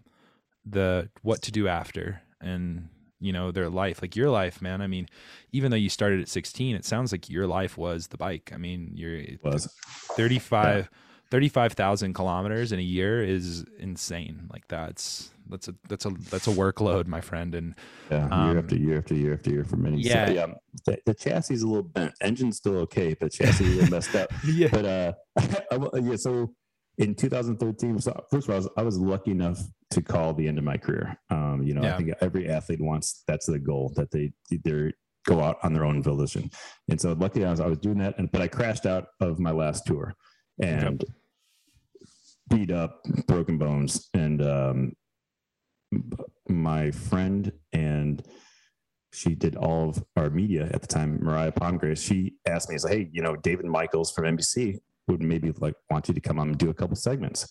[0.64, 2.88] the what to do after and
[3.18, 4.80] you know their life like your life man.
[4.80, 5.08] I mean
[5.52, 8.50] even though you started at 16 it sounds like your life was the bike.
[8.54, 9.68] I mean you're was.
[10.16, 10.88] 35
[11.33, 16.51] 35,000 kilometers in a year is insane like that's that's a that's a that's a
[16.51, 17.75] workload my friend and
[18.11, 20.03] Yeah, Um, year after year after year after year for many.
[20.03, 20.27] Yeah.
[20.27, 20.47] so, yeah.
[20.85, 22.12] The, the chassis is a little bent.
[22.21, 24.31] Engine's still okay, but chassis is a little messed up.
[24.47, 25.12] yeah But uh,
[26.03, 26.16] yeah.
[26.16, 26.55] So
[26.99, 29.59] in 2013, so first of all, I was, I was lucky enough
[29.92, 31.16] to call the end of my career.
[31.31, 31.95] Um, you know, Yeah.
[31.95, 34.92] I think every athlete wants that's the goal that they they
[35.25, 36.51] go out on their own volition.
[36.90, 39.40] And so luckily I was I was doing that, and but I crashed out of
[39.40, 40.14] my last tour
[40.61, 41.03] and
[42.48, 44.92] beat up, broken bones, and um,
[46.48, 48.22] my friend and
[49.12, 52.05] she did all of our media at the time, Mariah Palmgrace.
[52.07, 54.78] She asked me, "Is like, hey, you know, David Michaels from NBC
[55.09, 57.48] would maybe like want you to come on and do a couple segments."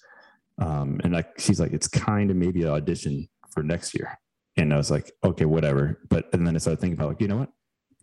[0.59, 4.17] Um, and like, she's like, "It's kind of maybe an audition for next year."
[4.57, 7.27] And I was like, "Okay, whatever." But and then I started thinking about like, you
[7.27, 7.49] know what?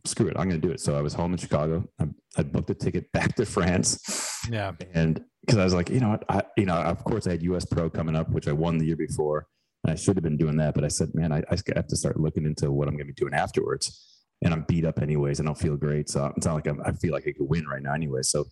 [0.08, 0.80] Screw it, I'm going to do it.
[0.80, 1.84] So I was home in Chicago.
[2.00, 6.00] I, I booked a ticket back to France yeah and because I was like, you
[6.00, 8.52] know what, I, you know, of course I had US Pro coming up, which I
[8.52, 9.46] won the year before,
[9.82, 11.96] and I should have been doing that, but I said, man, I, I have to
[11.96, 15.40] start looking into what I'm going to be doing afterwards, and I'm beat up anyways,
[15.40, 17.66] I don't feel great, so it's not like I'm, I feel like I could win
[17.66, 18.20] right now anyway.
[18.22, 18.44] So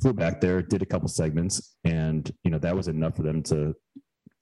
[0.00, 3.42] flew back there, did a couple segments, and you know that was enough for them
[3.44, 3.74] to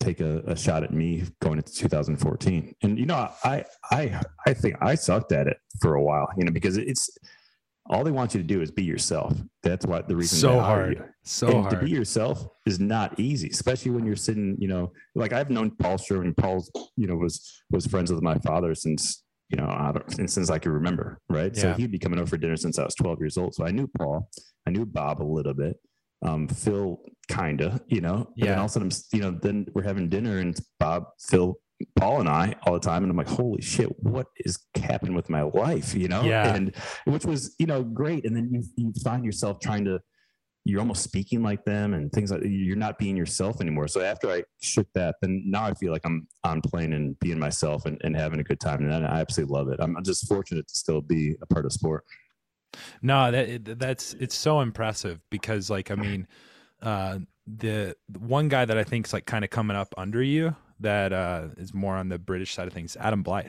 [0.02, 2.74] take a, a shot at me going into 2014.
[2.82, 6.44] And you know, I I I think I sucked at it for a while, you
[6.44, 7.10] know, because it's
[7.90, 9.36] all they want you to do is be yourself.
[9.62, 13.48] That's why the reason so hard you so and to be yourself is not easy,
[13.48, 16.36] especially when you're sitting, you know, like I've known Paul Sherwen.
[16.36, 20.50] Paul's, you know, was was friends with my father since, you know, I don't, since,
[20.50, 21.54] I can remember, right?
[21.56, 23.54] So he'd be coming over for dinner since I was 12 years old.
[23.54, 24.28] So I knew Paul,
[24.66, 25.76] I knew Bob a little bit,
[26.22, 28.32] um, Phil kinda, you know.
[28.36, 28.58] Then Yeah.
[28.58, 31.56] all of a sudden, you know, then we're having dinner and it's Bob, Phil,
[31.96, 35.28] Paul, and I all the time, and I'm like, holy shit, what is happening with
[35.28, 36.22] my life, you know?
[36.22, 36.54] Yeah.
[36.54, 36.74] And
[37.06, 38.24] which was, you know, great.
[38.24, 40.00] And then you you find yourself trying to
[40.64, 43.88] you're almost speaking like them and things like you're not being yourself anymore.
[43.88, 47.36] So after I shook that, then now I feel like I'm on plane and being
[47.40, 48.88] myself and, and having a good time.
[48.88, 49.80] And I absolutely love it.
[49.80, 52.04] I'm just fortunate to still be a part of sport.
[53.02, 56.26] No, that that's it's so impressive because like I mean,
[56.82, 60.22] uh, the the one guy that I think is like kind of coming up under
[60.22, 63.46] you that uh, is more on the British side of things, Adam Blythe.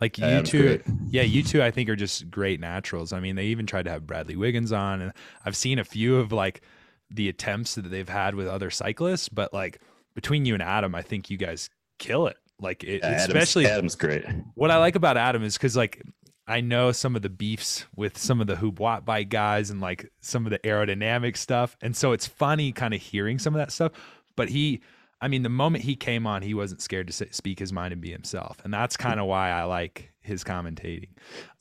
[0.00, 0.82] Like you Adam's two, great.
[1.08, 3.12] yeah, you two I think are just great naturals.
[3.12, 5.12] I mean, they even tried to have Bradley Wiggins on, and
[5.44, 6.62] I've seen a few of like
[7.10, 9.80] the attempts that they've had with other cyclists, but like
[10.14, 12.36] between you and Adam, I think you guys kill it.
[12.58, 14.24] Like it, Yeah, Adam's- especially Adam's great.
[14.54, 16.02] what I like about Adam is because like
[16.52, 20.10] I know some of the beefs with some of the Hublot bike guys and like
[20.20, 23.72] some of the aerodynamic stuff, and so it's funny kind of hearing some of that
[23.72, 23.92] stuff.
[24.36, 24.82] But he,
[25.20, 28.02] I mean, the moment he came on, he wasn't scared to speak his mind and
[28.02, 31.08] be himself, and that's kind of why I like his commentating.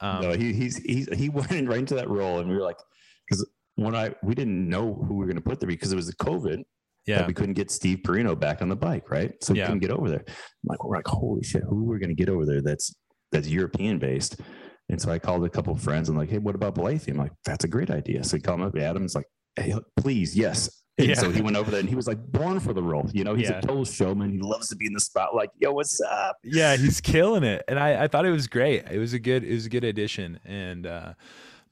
[0.01, 2.77] Um, no, he, he's, he's, he went right into that role and we were like,
[3.27, 5.95] because when I, we didn't know who we were going to put there because it
[5.95, 6.63] was a COVID
[7.08, 9.34] yeah, we couldn't get Steve Porino back on the bike, right?
[9.43, 9.65] So we Yeah.
[9.65, 10.23] couldn't get over there.
[10.27, 12.93] I'm like, we're like, holy shit, who we're gonna get over there that's
[13.32, 14.39] that's European based.
[14.91, 17.08] And so I called a couple of friends and like, hey, what about Blythe?
[17.08, 18.23] I'm like, that's a great idea.
[18.23, 18.77] So he called up.
[18.77, 19.25] Adam's like,
[19.56, 20.69] hey, please, yes.
[20.97, 21.15] And Yeah.
[21.15, 23.10] so he went over there and he was like born for the role.
[23.13, 23.60] You know, he's Yeah.
[23.60, 24.32] a total showman.
[24.32, 25.49] He loves to be in the spotlight.
[25.58, 26.38] Yo, what's up?
[26.43, 28.84] yeah, he's killing it, and I, I thought it was great.
[28.91, 31.13] It was a good it was a good addition, and uh,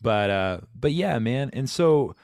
[0.01, 1.49] but uh, but yeah, man.
[1.51, 2.15] And so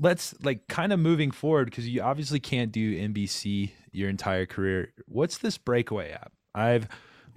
[0.00, 4.94] let's like kind of moving forward because you obviously can't do NBC your entire career.
[5.06, 6.32] What's this breakaway app?
[6.54, 6.88] I've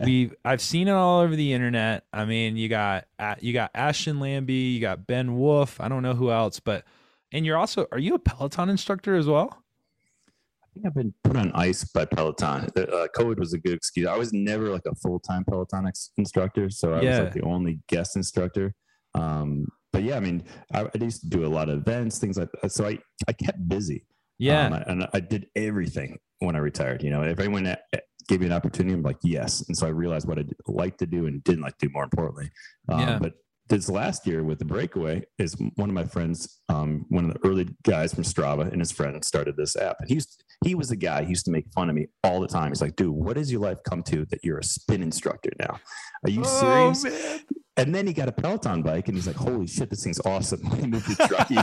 [0.05, 2.05] we I've seen it all over the internet.
[2.13, 5.79] I mean, you got uh, you got Ashton Lambie, you got Ben Wolf.
[5.81, 6.85] I don't know who else, but
[7.31, 9.63] and you're also are you a Peloton instructor as well?
[10.63, 12.69] I think I've been put on ice by Peloton.
[12.77, 14.07] Uh, COVID was a good excuse.
[14.07, 17.09] I was never like a full time Peloton ex- instructor, so I Yeah.
[17.09, 18.73] was like the only guest instructor.
[19.13, 22.37] Um, but yeah, I mean, I, I used to do a lot of events, things
[22.37, 22.71] like that.
[22.71, 24.05] So I, I kept busy.
[24.37, 27.03] Yeah, Um, and I did everything when I retired.
[27.03, 27.65] You know, if anyone
[28.27, 29.63] gave me an opportunity, I'm like, yes.
[29.67, 32.03] And so I realized what I like to do and didn't like to do, more
[32.03, 32.51] importantly.
[32.89, 33.19] Um, Yeah.
[33.19, 33.33] But
[33.69, 37.47] this last year with the breakaway is one of my friends, um, one of the
[37.47, 39.95] early guys from Strava and his friend started this app.
[40.01, 40.27] And he's
[40.65, 42.69] he was the guy who used to make fun of me all the time.
[42.69, 45.79] He's like, dude, what does your life come to that you're a spin instructor now?
[46.25, 47.03] Are you Oh, serious?
[47.03, 47.39] man.
[47.77, 50.63] And then he got a Peloton bike and he's like, holy shit, this thing's awesome.
[50.75, 51.55] he moved to Truckee.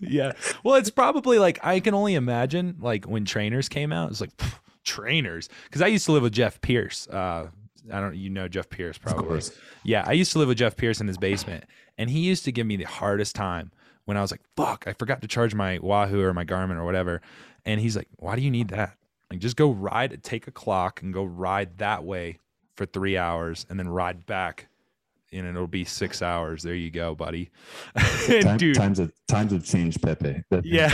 [0.00, 0.32] yeah.
[0.62, 4.36] Well, it's probably like I can only imagine like when trainers came out, it's like
[4.36, 5.48] pff, trainers.
[5.64, 7.06] Because I used to live with Jeff Pierce.
[7.08, 7.48] Uh,
[7.92, 9.40] I don't, you know, Jeff Pierce probably.
[9.84, 11.64] Yeah, I used to live with Jeff Pierce in his basement,
[11.96, 13.70] and he used to give me the hardest time
[14.04, 16.84] when I was like, "Fuck, I forgot to charge my Wahoo or my Garmin or
[16.84, 17.22] whatever,"
[17.64, 18.96] and he's like, "Why do you need that?
[19.30, 22.38] Like, just go ride, take a clock, and go ride that way
[22.76, 24.68] for three hours, and then ride back."
[25.30, 26.62] And it'll be six hours.
[26.62, 27.50] There you go, buddy.
[28.40, 30.42] Time- dude, times have times have changed, Pepe.
[30.50, 30.88] That- yeah.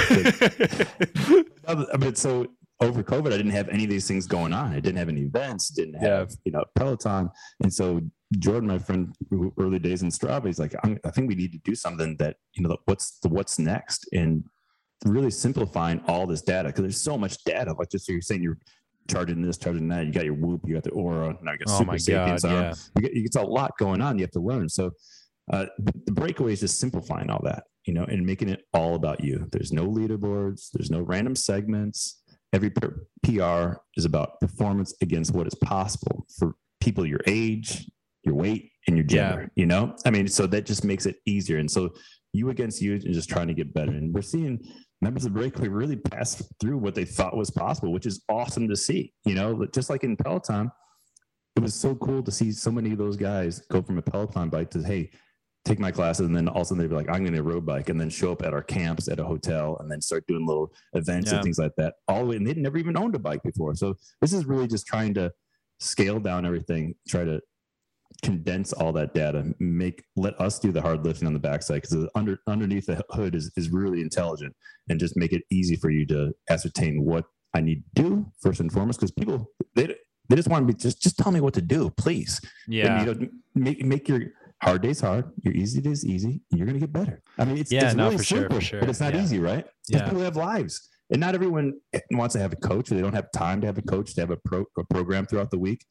[1.93, 2.49] I mean, so
[2.81, 4.73] over COVID, I didn't have any of these things going on.
[4.73, 6.19] I didn't have any events, didn't Yeah.
[6.19, 7.31] have, you know, Peloton.
[7.63, 8.01] And so
[8.39, 11.53] Jordan, my friend, who early days in Strava, he's like, I'm, I think we need
[11.53, 14.45] to do something that, you know, what's the, what's next and
[15.05, 16.73] really simplifying all this data.
[16.73, 17.73] Cause there's so much data.
[17.79, 18.59] Like just so you're saying you're
[19.09, 21.69] charging this, charging that, you got your whoop, you got the Oura, now you got
[21.69, 22.75] Oh super sapiens yeah.
[22.97, 24.19] You get, it's a lot going on.
[24.19, 24.69] You have to learn.
[24.69, 24.91] So
[25.53, 29.23] uh, the breakaway is just simplifying all that, you know, and making it all about
[29.23, 29.47] you.
[29.53, 30.71] There's no leaderboards.
[30.73, 32.23] There's no random segments.
[32.55, 37.91] Every PR is about performance against what is possible for people your age,
[38.23, 39.31] your weight, and your Yeah.
[39.31, 39.51] gender.
[39.57, 41.59] You know, I mean, so that just makes it easier.
[41.59, 41.91] And so
[42.33, 43.91] you against you and just trying to get better.
[43.91, 44.61] And we're seeing
[45.01, 48.77] members of Breakaway really pass through what they thought was possible, which is awesome to
[48.77, 49.13] see.
[49.25, 50.71] You know, just like in Peloton,
[51.57, 54.49] it was so cool to see so many of those guys go from a Peloton
[54.49, 55.11] bike to hey,
[55.65, 57.43] take my classes, and then all of a sudden they'd be like, I'm going to
[57.43, 60.27] road bike, and then show up at our camps at a hotel, and then start
[60.27, 61.37] doing little events Yeah.
[61.37, 61.95] and things like that.
[62.09, 63.75] All the way, and they'd never even owned a bike before.
[63.75, 65.33] So this is really just trying to
[65.81, 67.41] scale down everything, try to
[68.23, 72.09] condense all that data, make let us do the hard lifting on the backside because
[72.15, 74.55] under underneath the hood is is really intelligent,
[74.89, 77.25] and just make it easy for you to ascertain what
[77.55, 79.01] I need to do first and foremost.
[79.01, 79.87] Because people they
[80.29, 82.41] they just want to be just just tell me what to do, please.
[82.69, 82.99] yeah.
[83.01, 84.21] And, you know, make make your
[84.65, 87.23] hard days hard, your easy days easy, and you're gonna get better.
[87.39, 88.81] I mean, it's, Yeah, it's no, really for sure, for simple, sure.
[88.81, 89.23] but it's not Yeah.
[89.23, 89.67] easy, right?
[89.87, 90.09] Because Yeah.
[90.09, 91.75] people have lives, and not everyone
[92.13, 94.21] wants to have a coach, or they don't have time to have a coach to
[94.23, 95.85] have a, pro, a program throughout the week.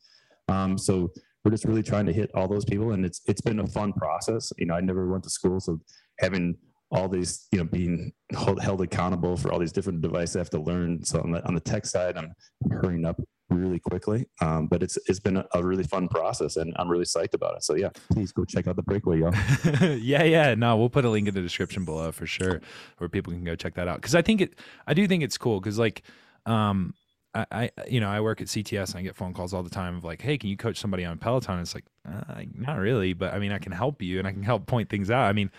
[0.48, 1.12] Um, so
[1.46, 3.94] we're just really trying to hit all those people, and it's it's been a fun
[3.94, 4.52] process.
[4.58, 5.80] You know, I never went to school, so
[6.20, 6.56] having
[6.92, 10.50] all these, you know, being held, held accountable for all these different devices I have
[10.52, 11.04] to learn.
[11.06, 12.34] So on the on the tech side, I'm
[12.72, 13.20] hurrying up
[13.56, 14.28] really quickly.
[14.42, 17.64] Um, but it's it's been a, really fun process, and I'm really psyched about it.
[17.64, 19.34] So yeah, please go check out the breakaway, y'all.
[19.98, 20.56] yeah, yeah.
[20.56, 22.62] No, we'll put a link in the description below for sure,
[22.98, 23.98] where people can go check that out.
[23.98, 25.60] Because I think it, I do think it's cool.
[25.60, 26.04] Because like,
[26.46, 26.94] um,
[27.34, 29.70] I, I, you know, I work at CTS and I get phone calls all the
[29.70, 31.60] time of like, hey, can you coach somebody on Peloton?
[31.60, 34.44] It's like, uh, not really, but I mean, I can help you and I can
[34.44, 35.26] help point things out.
[35.26, 35.50] I mean,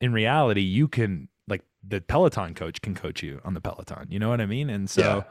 [0.00, 4.06] in reality, you can like the Peloton coach can coach you on the Peloton.
[4.08, 4.70] You know what I mean?
[4.70, 5.02] And so.
[5.02, 5.22] Yeah.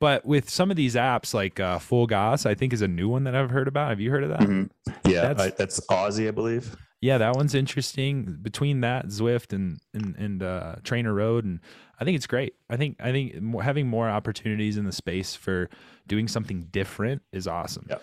[0.00, 3.24] But with some of these apps like uh, FulGaz, I think is a new one
[3.24, 3.90] that I've heard about.
[3.90, 4.40] Have you heard of that?
[4.40, 4.70] Mhm.
[5.06, 6.74] Yeah, That's- I, that's Aussie, I believe.
[7.02, 8.38] Yeah, that one's interesting.
[8.42, 11.60] Between that, Zwift and and and uh, TrainerRoad, and
[11.98, 12.54] I think it's great.
[12.68, 15.70] I think I think having more opportunities in the space for
[16.08, 17.86] doing something different is awesome.
[17.88, 17.98] Yeah.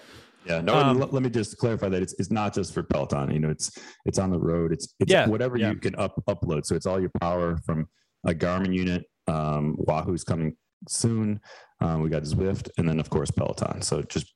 [0.47, 0.75] Yeah, no.
[0.75, 3.29] Um, let, let me just clarify that it's, it's not just for Peloton.
[3.31, 3.69] You know, it's
[4.05, 4.71] it's on the road.
[4.71, 5.71] It's it's Yeah, whatever yeah.
[5.71, 6.65] you can up upload.
[6.65, 7.87] So it's all your power from
[8.25, 9.03] a Garmin unit.
[9.27, 10.55] Um, Wahoo's coming
[10.87, 11.39] soon.
[11.79, 13.81] Um, we got Zwift, and then of course Peloton.
[13.81, 14.33] So just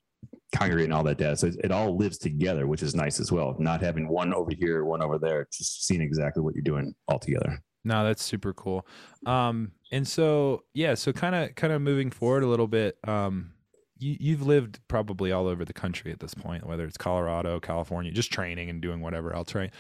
[0.56, 1.36] congregating all that data.
[1.36, 3.56] So it, all lives together, which is nice as well.
[3.60, 5.48] Not having one over here, one over there.
[5.52, 7.62] Just seeing exactly what you're doing all together.
[7.83, 8.85] No, that's super cool.
[9.25, 12.98] Um, and so yeah, so kind of kind of moving forward a little bit.
[13.08, 13.54] Um,
[13.98, 18.12] you you've lived probably all over the country at this point, whether it's Colorado, California,
[18.12, 19.71] just training and doing whatever else, right?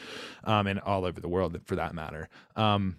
[0.43, 2.29] Um, and all over the world for that matter.
[2.55, 2.97] Um,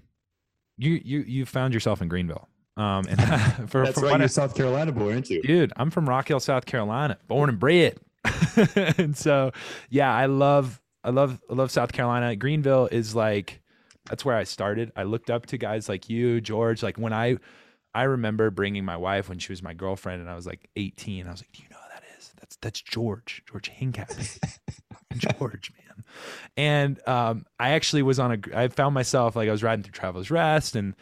[0.79, 2.49] you you you found yourself in Greenville.
[2.77, 3.21] Um, and
[3.71, 4.17] for, That's for right.
[4.17, 5.43] You're I- South Carolina boy, aren't you?
[5.43, 7.99] dude, I'm from Rock Hill, South Carolina, born and bred.
[8.77, 9.53] and so,
[9.91, 12.35] yeah, I love, I love, I love South Carolina.
[12.37, 13.61] Greenville is like,
[14.09, 14.93] that's where I started.
[14.97, 16.83] I looked up to guys like you, George.
[16.83, 17.37] Like when I,
[17.95, 21.27] I remember bringing my wife when she was my girlfriend, and I was like 18.
[21.27, 22.33] I was like, "Do you know who that is?
[22.41, 24.39] That's that's George, George Hincapie,
[25.17, 26.05] George, man."
[26.57, 28.57] And um, I actually was on a.
[28.59, 30.95] I found myself like I was riding through Travelers Rest, and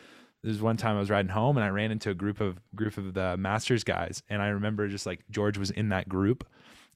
[0.42, 2.58] there was one time I was riding home, and I ran into a group of
[2.74, 6.46] group of the Masters guys, and I remember just like George was in that group,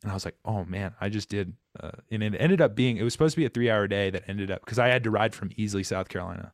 [0.03, 2.97] and I was like, "Oh man, I just did." Uh, and it ended up being
[2.97, 5.05] it was supposed to be a three hour day that ended up because I had
[5.05, 6.53] to ride from Easley, South Carolina,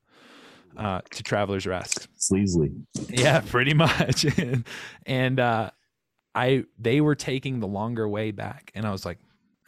[0.77, 2.09] uh, to Travelers Rest.
[2.19, 2.73] Sleasley.
[3.09, 4.27] Yeah, pretty much.
[5.07, 5.71] and uh,
[6.35, 9.19] I they were taking the longer way back, and I was like,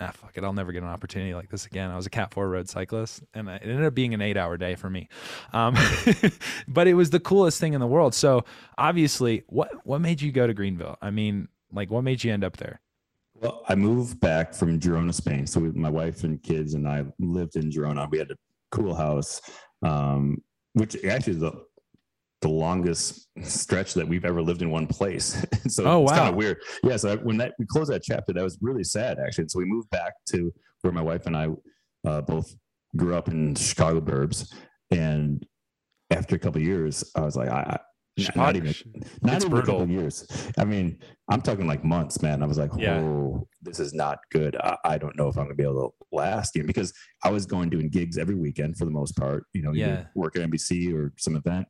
[0.02, 1.90] ah, fuck it, I'll never get an opportunity like this again.
[1.90, 4.56] I was a Cat Four road cyclist, and it ended up being an eight hour
[4.56, 5.08] day for me.
[5.52, 5.76] Um,
[6.68, 8.14] but it was the coolest thing in the world.
[8.14, 8.44] So
[8.78, 10.98] obviously, what what made you go to Greenville?
[11.00, 12.80] I mean, like, what made you end up there?
[13.34, 15.46] Well, I moved back from Girona, Spain.
[15.46, 18.08] So my wife and kids and I lived in Girona.
[18.08, 18.36] We had a
[18.70, 19.40] cool house,
[19.82, 20.38] um,
[20.74, 21.64] which actually is the
[22.42, 25.44] the longest stretch that we've ever lived in one place.
[25.68, 26.58] so Oh, it's kind of weird.
[26.84, 26.96] Yeah.
[26.96, 29.48] So when that we closed that chapter, that was really sad actually.
[29.48, 31.48] So we moved back to where my wife and I
[32.06, 32.52] uh, both
[32.96, 34.52] grew up in Chicago burbs,
[34.90, 35.46] and
[36.10, 37.78] after a couple of years, I was like, I, I
[38.36, 38.74] not even
[39.22, 40.26] not It's even a couple of years.
[40.58, 40.98] I mean,
[41.30, 42.42] I'm talking like months, man.
[42.42, 42.98] I was like, Yeah.
[42.98, 44.54] oh, this is not good.
[44.56, 46.92] I, I don't know if I'm gonna be able to last you know, because
[47.24, 49.44] I was going doing gigs every weekend for the most part.
[49.54, 50.04] You know, Yeah.
[50.14, 51.68] work at NBC or some event,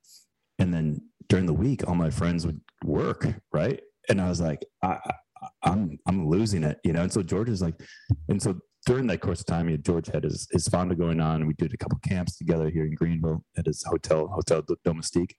[0.59, 3.81] and then during the week, all my friends would work, right?
[4.09, 4.99] And I was like, I,
[5.43, 7.03] I, I'm I'm losing it, you know.
[7.03, 7.75] And so George is like,
[8.29, 11.47] and so during that course of time, George had his his fondo going on, and
[11.49, 15.37] we did a couple camps together here in Greenville at his hotel, Hotel Domestique.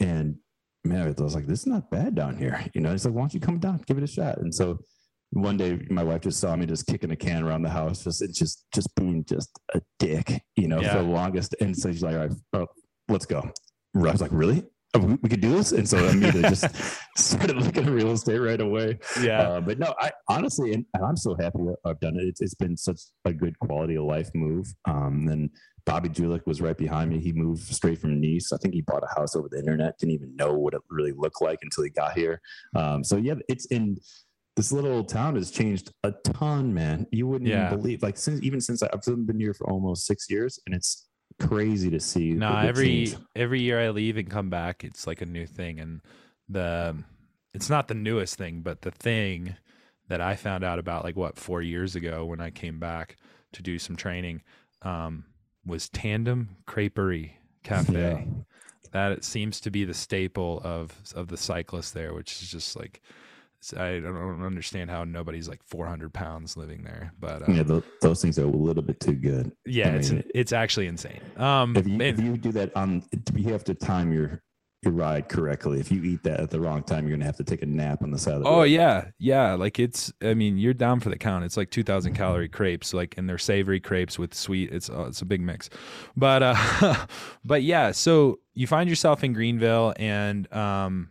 [0.00, 0.36] And
[0.84, 2.64] man, I was like, this is not bad down here.
[2.74, 4.38] You know, he's like, why don't you come down, give it a shot?
[4.38, 4.78] And so
[5.30, 8.20] one day my wife just saw me just kicking a can around the house, just
[8.20, 10.92] it's just just being just a dick, you know, Yeah.
[10.96, 11.54] for the longest.
[11.60, 12.66] And so she's like, all right, oh,
[13.08, 13.50] let's go.
[13.96, 14.64] I was like, really?
[14.94, 15.72] Oh, we, we could do this?
[15.72, 16.66] And so I immediately just
[17.16, 18.98] started looking at real estate right away.
[19.22, 19.40] Yeah.
[19.42, 22.24] Uh, but no, I honestly, and, and I'm so happy I've done it.
[22.24, 24.66] It's, it's been such a good quality of life move.
[24.84, 25.50] Um, then
[25.86, 27.18] Bobby Julich was right behind me.
[27.20, 28.52] He moved straight from Nice.
[28.52, 29.98] I think he bought a house over the internet.
[29.98, 32.40] Didn't even know what it really looked like until he got here.
[32.76, 33.96] Um, so yeah, it's in
[34.56, 37.06] this little town has changed a ton, man.
[37.10, 37.68] You wouldn't Yeah.
[37.68, 38.02] even believe.
[38.02, 41.08] Like since even since I, I've been here for almost six years, and it's
[41.40, 42.32] crazy to see.
[42.32, 43.16] No, the every change.
[43.34, 46.00] every year I leave and come back, it's like a new thing, and
[46.48, 46.96] the
[47.54, 49.56] it's not the newest thing, but the thing
[50.08, 53.16] that I found out about like what four years ago when I came back
[53.52, 54.42] to do some training
[54.82, 55.24] um,
[55.64, 57.92] was Tandem Creperie Cafe.
[57.92, 58.24] Yeah.
[58.92, 62.76] That it seems to be the staple of of the cyclists there, which is just
[62.76, 63.00] like
[63.76, 68.20] I don't understand how nobody's like 400 pounds living there, but uh, yeah, tho- those
[68.20, 69.52] things are a little bit too good.
[69.66, 71.20] yeah, I it's mean, it's actually insane.
[71.36, 73.04] Um, if you, and- if you do that on
[73.34, 74.42] you have to time your
[74.84, 77.44] your ride correctly if you eat that at the wrong time you're gonna have to
[77.44, 78.64] take a nap on the side of the Oh road.
[78.64, 79.54] yeah, yeah.
[79.54, 80.12] Like it's.
[80.20, 81.44] I mean, you're down for the count.
[81.44, 84.72] It's like 2,000 calorie crepes, like, and they're savory crepes with sweet.
[84.72, 85.70] It's uh, it's a big mix,
[86.16, 87.06] but uh,
[87.44, 87.92] but yeah.
[87.92, 91.10] So you find yourself in Greenville, and um,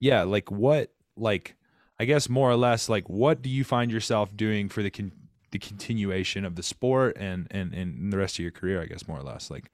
[0.00, 1.54] yeah, like what, like,
[2.02, 5.12] I guess more or less, like, what do you find yourself doing for the con-
[5.52, 8.82] the continuation of the sport and and and the rest of your career?
[8.82, 9.70] I guess more or less, like,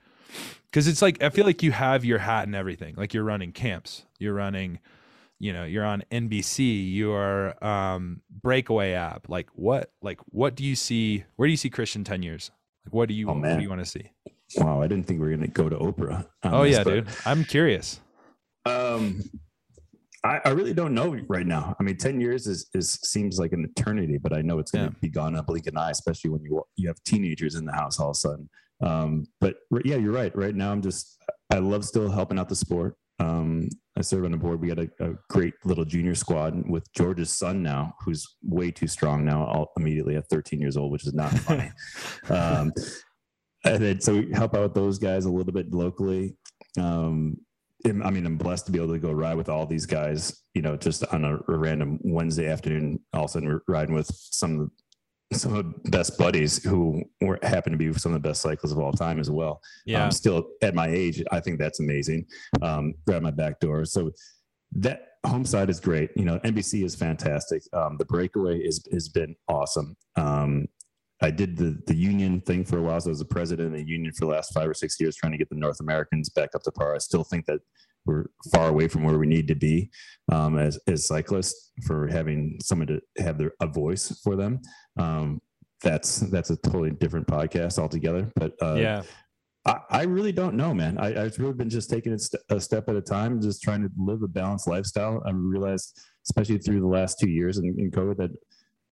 [0.70, 2.96] because it's like I feel like you have your hat and everything.
[2.96, 4.78] Like you're running camps, you're running
[5.40, 9.28] you know you're on nbc you are um breakaway app.
[9.28, 12.50] Like what like what do you see where do you see christian 10 years?
[12.84, 14.10] Like what do you Oh, what do you want to see?
[14.56, 17.08] Wow i didn't think we were gonna go to oprah oh this, yeah dude.
[17.24, 18.00] I'm curious.
[18.66, 19.22] Um
[20.24, 21.76] I, I really don't know right now.
[21.78, 24.88] I mean, ten years is, is seems like an eternity, but I know it's going
[24.88, 24.98] to Yeah.
[25.00, 27.64] be gone in a blink of an eye, especially when you you have teenagers in
[27.64, 28.50] the house all of a sudden.
[28.82, 30.34] Um, but yeah, you're right.
[30.36, 32.96] Right now, I'm just I love still helping out the sport.
[33.20, 34.60] Um, I serve on the board.
[34.60, 38.86] We got a, a great little junior squad with George's son now, who's way too
[38.86, 39.44] strong now.
[39.44, 41.70] All immediately at 13 years old, which is not funny.
[42.30, 42.72] um,
[43.64, 46.36] and then so we help out those guys a little bit locally.
[46.78, 47.36] Um,
[47.88, 50.42] and, I mean, I'm blessed to be able to go ride with all these guys.
[50.54, 53.94] You know, just on a, a random Wednesday afternoon, all of a sudden we're riding
[53.94, 54.70] with some of
[55.30, 58.40] the, some of the best buddies who were happen to be some of the best
[58.40, 59.60] cyclists of all time as well.
[59.84, 62.26] yeah Um, still at my age, I think that's amazing.
[62.62, 63.84] Um, grab my back door.
[63.84, 64.12] So
[64.72, 66.10] that home side is great.
[66.16, 67.62] You know, NBC is fantastic.
[67.72, 69.96] Um, the breakaway is has been awesome.
[70.16, 70.66] Um,
[71.20, 73.00] I did the the union thing for a while.
[73.00, 75.16] So I was the president of the union for the last five or six years,
[75.16, 76.94] trying to get the North Americans back up to par.
[76.94, 77.60] I still think that
[78.06, 79.90] we're far away from where we need to be
[80.32, 84.60] um, as as cyclists for having someone to have their a voice for them.
[84.98, 85.40] Um,
[85.82, 88.30] that's that's a totally different podcast altogether.
[88.34, 89.02] But uh, yeah,
[89.66, 90.98] I, I really don't know, man.
[90.98, 93.82] I, I've really been just taking it st- a step at a time, just trying
[93.82, 95.22] to live a balanced lifestyle.
[95.26, 98.30] I realized, especially through the last two years in, in COVID, that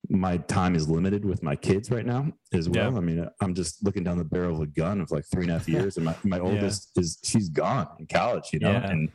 [0.09, 2.93] my time is limited with my kids right now as well.
[2.93, 2.99] Yeah.
[2.99, 5.51] I mean, I'm just looking down the barrel of a gun of like three and
[5.51, 8.91] a half years, and my, my oldest is she's gone in college, you know, Yeah.
[8.91, 9.11] and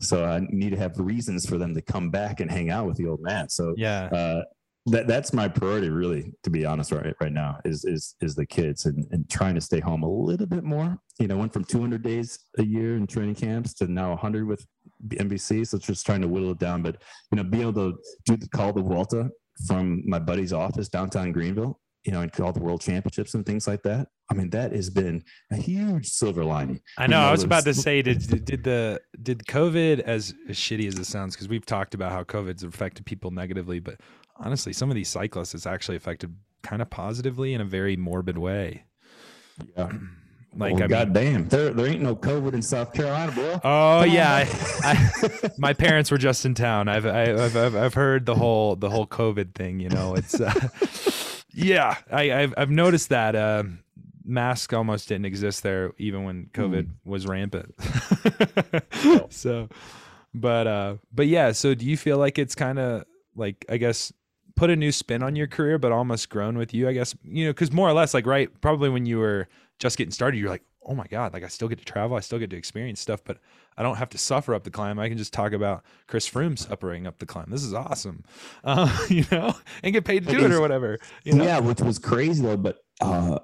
[0.00, 2.96] so I need to have reasons for them to come back and hang out with
[2.96, 3.48] the old man.
[3.48, 4.42] So yeah, uh,
[4.86, 8.44] that that's my priority, really, to be honest, right right now is is is the
[8.44, 10.98] kids and and trying to stay home a little bit more.
[11.20, 14.66] You know, went from 200 days a year in training camps to now 100 with
[15.08, 15.64] NBC.
[15.68, 16.82] So just trying to whittle it down.
[16.82, 16.96] But
[17.30, 19.30] you know, being able to do the call the Vuelta
[19.66, 23.66] from my buddy's office downtown Greenville, you know, and call the World Championships and things
[23.66, 24.08] like that.
[24.30, 26.80] I mean, that has been a huge silver lining.
[26.96, 27.20] I know.
[27.20, 30.88] you I was about to say, did did- did the did COVID, as, as shitty
[30.88, 34.00] as it sounds, because we've talked about how COVID's affected people negatively, but
[34.36, 38.38] honestly, some of these cyclists it's actually affected kind of positively in a very morbid
[38.38, 38.84] way.
[39.76, 39.92] Yeah.
[40.54, 43.54] Like, well, I mean, goddamn, there there ain't no COVID in South Carolina, bro.
[43.64, 44.46] oh Come yeah.
[44.84, 46.88] I, I, my parents were just in town.
[46.88, 49.80] I've I, I've I've heard the whole the whole COVID thing.
[49.80, 50.52] You know, it's uh,
[51.54, 51.96] yeah.
[52.10, 53.34] I I've I've noticed that.
[53.34, 53.64] Uh,
[54.24, 57.74] mask almost didn't exist there even when covid was rampant
[59.30, 59.68] so
[60.32, 64.12] but uh but yeah so do you feel like it's kind of like i guess
[64.54, 67.44] put a new spin on your career but almost grown with you i guess you
[67.46, 69.48] know because more or less like right probably when you were
[69.78, 72.20] just getting started you're like oh my god like i still get to travel i
[72.20, 73.38] still get to experience stuff but
[73.76, 76.58] i don't have to suffer up the climb i can just talk about chris froome
[76.58, 78.24] suffering up the climb this is awesome
[78.64, 80.56] uh, you know and get paid to do it is.
[80.56, 83.38] or whatever you know Yeah, which was crazy though, but uh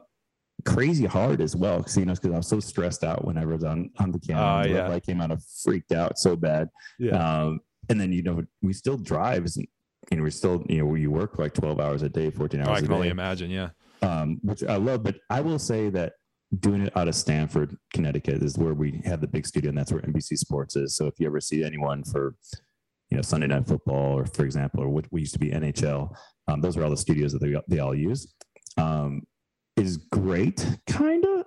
[0.64, 1.82] crazy hard as well.
[1.82, 4.18] Cause you know, because I was so stressed out whenever I was on on the
[4.18, 4.64] camera.
[4.64, 4.88] Red yeah.
[4.88, 6.68] light came out, of freaked out so bad.
[6.98, 9.66] yeah Um, and then you know, we still drive, and
[10.10, 12.68] you know, we're still you know, you work like twelve hours a day, fourteen hours
[12.68, 12.74] a day.
[12.74, 13.70] oh, i can only imagine yeah
[14.02, 15.02] um, which I love.
[15.02, 16.14] But I will say that
[16.60, 19.92] doing it out of Stamford, Connecticut, is where we have the big studio, and that's
[19.92, 20.96] where NBC Sports is.
[20.96, 22.34] So if you ever see anyone for
[23.10, 26.14] you know Sunday Night Football, or for example, or what we used to be NHL,
[26.48, 28.34] um, those are all the studios that they, they all use.
[28.76, 29.22] Um,
[29.76, 31.44] is great, kind of,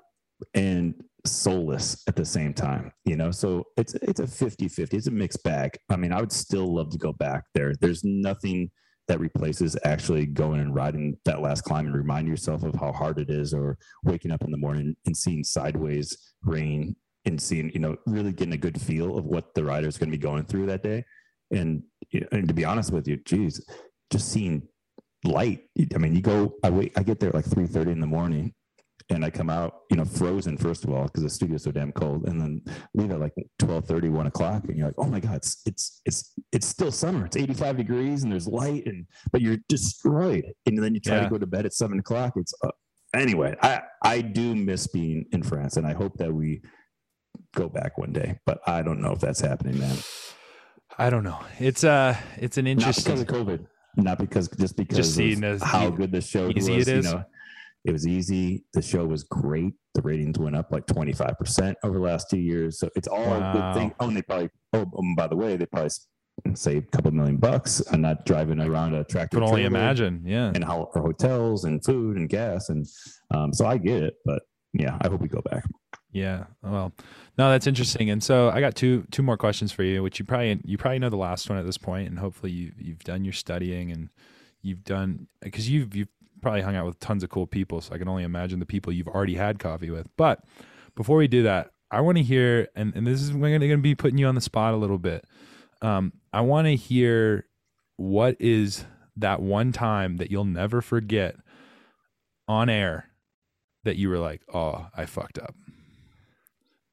[0.53, 0.95] and
[1.25, 2.91] soulless at the same time.
[3.05, 4.93] You know, so it's it's a 50-50.
[4.93, 5.77] It's a mixed bag.
[5.89, 7.73] I mean, I would still love to go back there.
[7.79, 8.71] There's nothing
[9.11, 13.19] that replaces actually going and riding that last climb and remind yourself of how hard
[13.19, 16.95] it is or waking up in the morning and seeing sideways rain
[17.25, 20.09] and seeing you know really getting a good feel of what the rider is going
[20.09, 21.03] to be going through that day.
[21.51, 21.83] And,
[22.31, 23.61] and to be honest with you geez
[24.09, 24.65] just seeing
[25.25, 25.59] light
[25.93, 28.07] i mean you go i wait i get there at like 3 30 in the
[28.07, 28.53] morning
[29.11, 31.91] and i come out you know frozen first of all because the studio's so damn
[31.91, 32.61] cold and then
[32.95, 36.01] leave at like 12 30 1 o'clock and you're like oh my god it's it's
[36.05, 40.81] it's it's still summer it's 85 degrees and there's light and but you're destroyed and
[40.81, 41.23] then you try Yeah.
[41.25, 42.69] to go to bed at 7 o'clock it's uh,
[43.13, 46.61] anyway i i do miss being in france and i hope that we
[47.53, 49.97] go back one day but i don't know if that's happening man
[50.97, 51.39] I don't know.
[51.57, 55.41] It's uh it's an interesting not because of covid not because just because just seeing
[55.61, 57.05] how good the show easy was it is.
[57.05, 57.23] you know
[57.85, 62.03] it was easy the show was great the ratings went up like 25% over the
[62.03, 65.15] last two years so it's all a good thing oh and they probably oh um,
[65.15, 65.89] by the way they probably
[66.55, 70.23] saved a couple million bucks on not driving around a tractor could only imagine.
[70.25, 70.51] Yeah.
[70.55, 72.87] and how for hotels and food and gas and
[73.31, 74.41] um, so i get it but
[74.73, 75.63] yeah i hope we go back
[76.13, 76.45] Yeah.
[76.61, 76.91] Well,
[77.37, 78.09] no, that's interesting.
[78.09, 80.99] And so I got two two more questions for you, which you probably you probably
[80.99, 84.09] know the last one at this point, and hopefully you you've done your studying and
[84.61, 86.09] you've done because you've you've
[86.41, 87.81] probably hung out with tons of cool people.
[87.81, 90.07] So I can only imagine the people you've already had coffee with.
[90.17, 90.43] But
[90.95, 93.77] before we do that, I want to hear, and, and this is we're going to
[93.77, 95.25] be putting you on the spot a little bit.
[95.81, 97.47] Um, I want to hear
[97.97, 98.85] what is
[99.17, 101.35] that one time that you'll never forget
[102.47, 103.09] on air
[103.83, 105.55] that you were like, oh, I fucked up.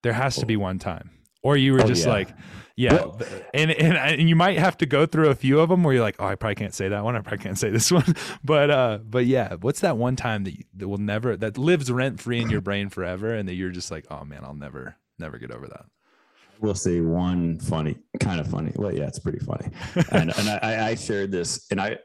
[0.02, 1.10] There has to be one time,
[1.48, 2.12] or you were Oh, just yeah.
[2.12, 2.28] like,
[2.76, 3.20] yeah, Well-
[3.54, 6.02] and, and and you might have to go through a few of them where you're
[6.02, 7.16] like, oh, I probably can't say that one.
[7.16, 10.52] I probably can't say this one, but uh, but yeah, what's that one time that
[10.58, 13.70] you, that will never that lives rent free in your brain forever, and that you're
[13.70, 15.86] just like, oh man, I'll never never get over that.
[16.60, 18.72] We'll say one funny, kind of funny.
[18.76, 19.68] Well, yeah, it's pretty funny.
[20.10, 21.98] And, and I, I shared this, and I,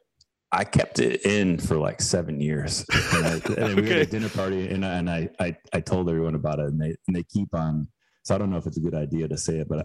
[0.51, 2.85] I kept it in for like seven years.
[3.13, 6.07] And, I, and we had a dinner party, and, I- and I, I, I told
[6.07, 7.87] everyone about it, and they, and they keep on.
[8.23, 9.83] So I don't know if it's a good idea to say it, but I,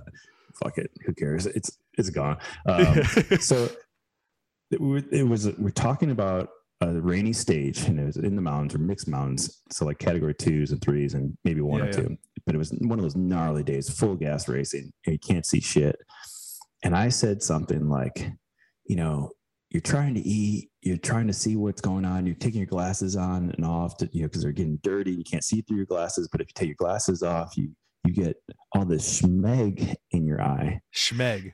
[0.55, 1.47] fuck it, who cares?
[1.47, 2.39] It's, it's gone.
[2.67, 3.03] Um,
[3.41, 3.69] so
[4.71, 8.75] it, it was we're talking about a rainy stage and it was in the mountains
[8.75, 9.63] or mixed mountains.
[9.71, 11.93] So like category twos and threes and maybe one Yeah, or yeah.
[11.93, 12.17] two.
[12.47, 15.61] But it was one of those gnarly days, full gas racing, and you can't see
[15.61, 15.97] shit.
[16.85, 18.31] And I said something like,
[18.87, 19.33] you know,
[19.71, 23.17] you're trying to eat, you're trying to see what's going on, you're taking your glasses
[23.17, 25.87] on and off to, you know, because they're getting dirty, you can't see through your
[25.87, 26.29] glasses.
[26.31, 27.71] But if you take your glasses off, you
[28.05, 28.37] you get
[28.75, 30.81] all this schmeg in your eye.
[30.95, 31.53] Schmeg.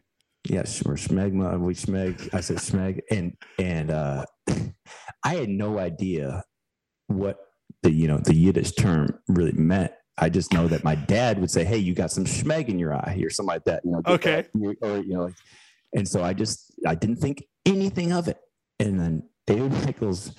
[0.49, 1.59] Yes, or schmegma.
[1.59, 2.29] We schmeg.
[2.35, 4.25] I said schmeg, and and uh,
[5.25, 6.45] I had no idea
[7.07, 7.39] what
[7.83, 9.93] the you know the Yiddish term really meant.
[10.19, 12.93] I just know that my dad would say, "Hey, you got some schmeg in your
[12.95, 13.83] eye," or something like that.
[13.85, 14.45] You know, Okay.
[14.53, 15.31] that, or you know,
[15.95, 18.39] and so I just I didn't think anything of it.
[18.79, 20.33] And then David Michaels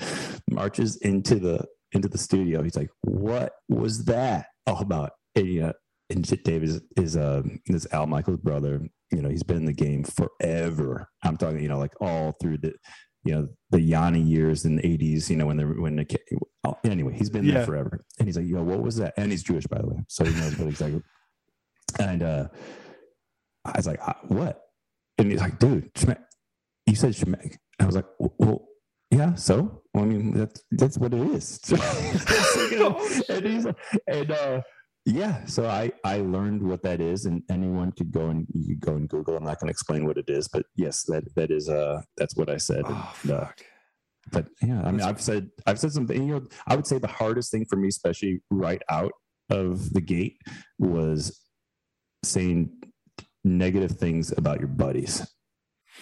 [0.52, 2.62] marches into the into the studio.
[2.62, 5.74] He's like, "What was that all about?" And, you know,
[6.10, 8.82] and Dave is is uh, is Al Michaels' brother.
[9.12, 11.10] You know, he's been in the game forever.
[11.24, 12.74] I'm talking, you know, like all through the,
[13.24, 15.30] you know, the Yanni years in the '80s.
[15.30, 16.06] You know, when the when the
[16.64, 17.56] oh, anyway, he's been Yeah.
[17.56, 18.06] there forever.
[18.20, 20.34] And he's like, "Yo, what was that?" And he's Jewish, by the way, so he
[20.40, 21.02] knows what exactly.
[22.00, 22.48] And uh,
[23.64, 24.62] I was like, "Uh, "What?"
[25.18, 26.20] And he's like, "Dude, Shmek,
[26.86, 28.68] you said Shemek." I was like, "Well."
[29.12, 31.60] Yeah, so well, I mean that's that's what it is.
[33.30, 33.66] and he's
[34.08, 34.62] and uh
[35.06, 38.80] yeah, so I I learned what that is, and anyone could go and you could
[38.82, 39.38] go and Google.
[39.38, 42.36] I'm not going to explain what it is, but yes, that that is uh that's
[42.36, 42.84] what I said.
[42.86, 43.48] Oh, And, uh,
[44.32, 46.20] but yeah, I mean, I've said I've said something.
[46.28, 49.12] You know, I would say the hardest thing for me, especially right out
[49.52, 50.38] of the gate,
[50.80, 51.40] was
[52.24, 52.72] saying
[53.44, 55.22] negative things about your buddies.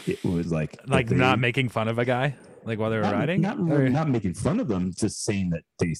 [0.08, 3.04] It was like Like they- not making fun of a guy, like while they were
[3.04, 3.42] not, riding.
[3.42, 5.94] not, Or- not making fun of them, just saying that they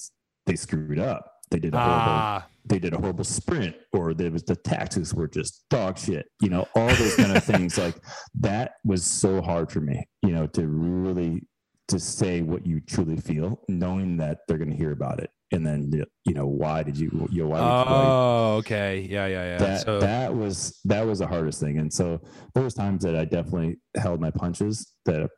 [0.46, 1.30] they screwed up.
[1.50, 5.14] They did a horrible ah, they did a horrible sprint or there was the taxes
[5.14, 7.78] were just dog shit you know all those kind of things.
[7.78, 7.96] Like
[8.40, 11.42] that was so hard for me you know to really
[11.88, 15.30] to say what you truly feel knowing that they're going to hear about it.
[15.52, 15.92] And then
[16.24, 19.58] you know why did you you know why, oh, okay, yeah, yeah, yeah.
[19.58, 21.78] that so that was that was the hardest thing.
[21.78, 22.20] And so
[22.54, 25.28] there was times that i definitely held my punches that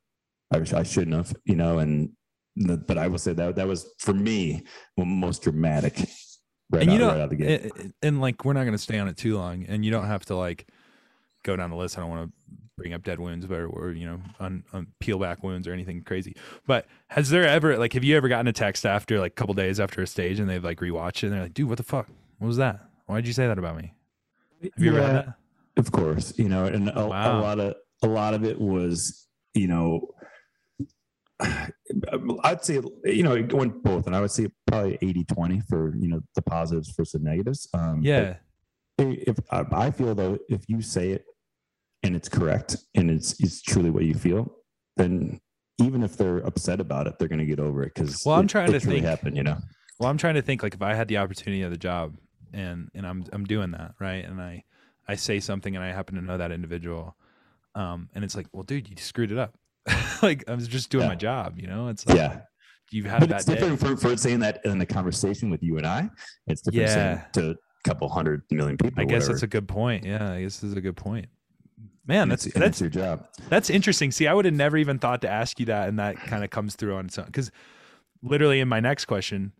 [0.54, 2.10] i, I shouldn't have you know and
[2.56, 4.62] but i will say that that was for me
[4.96, 5.98] the most dramatic
[6.70, 8.62] right, and out, you know, right out the gate it- it- and like we're not
[8.62, 10.66] going to stay on it too long, and you don't have to like
[11.44, 11.96] go down the list.
[11.96, 12.32] I don't want to
[12.76, 16.02] bring up dead wounds, but or you know, un, un, peel back wounds or anything
[16.02, 16.34] crazy.
[16.66, 19.54] But has there ever like have you ever gotten a text after like a couple
[19.54, 21.84] days after a stage and they've like rewatched it and they're like, dude, what the
[21.84, 22.08] fuck?
[22.38, 22.80] What was that?
[23.06, 23.94] Why did you say that about me?
[24.62, 25.34] Have you ever had that?
[25.76, 27.04] Of course, you know, and a, a
[27.36, 30.08] lot of a lot of it was, you know,
[32.44, 35.94] I'd say, you know, it went both, and I would say probably 80 20 for,
[35.96, 37.68] you know, the positives versus the negatives.
[37.74, 38.36] Um, Yeah.
[38.98, 41.24] if I I feel though, if you say it
[42.02, 44.54] and it's correct and it's, it's truly what you feel,
[44.96, 45.40] then
[45.78, 48.46] even if they're upset about it, they're going to get over it because Well, I'm
[48.46, 49.58] it, trying it to think- happened, you know?
[49.98, 52.16] Well, I'm trying to think like if I had the opportunity of the job
[52.52, 54.24] and and I'm I'm doing that, right?
[54.24, 54.64] And I
[55.08, 57.16] I say something and I happen to know that individual.
[57.74, 59.58] Um and it's like, well, dude, you screwed it up.
[60.22, 61.08] like I was just doing Yeah.
[61.08, 61.88] my job, you know?
[61.88, 62.40] It's like Yeah.
[62.90, 65.76] you've had a But it's different for, for saying that in a conversation with you
[65.78, 66.10] and I.
[66.46, 67.24] It's different saying Yeah.
[67.34, 69.00] to a couple hundred million people.
[69.00, 69.32] I guess whatever.
[69.34, 70.04] that's a good point.
[70.04, 71.26] Yeah, I guess that's a good point.
[72.06, 73.26] Man, that's and that's your job.
[73.48, 74.12] That's interesting.
[74.12, 76.50] See, I would have never even thought to ask you that, and that kind of
[76.50, 77.26] comes through on its own.
[77.26, 77.50] Because
[78.22, 79.52] literally, in my next question,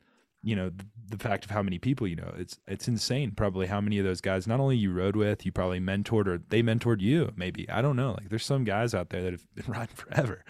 [0.44, 0.70] you know,
[1.08, 3.32] the, fact of how many people you know, it's it's insane.
[3.32, 6.38] Probably how many of those guys not only you rode with, you probably mentored or
[6.48, 7.32] they mentored you.
[7.36, 8.12] Maybe I don't know.
[8.12, 10.44] Like, there's some guys out there that have been riding forever,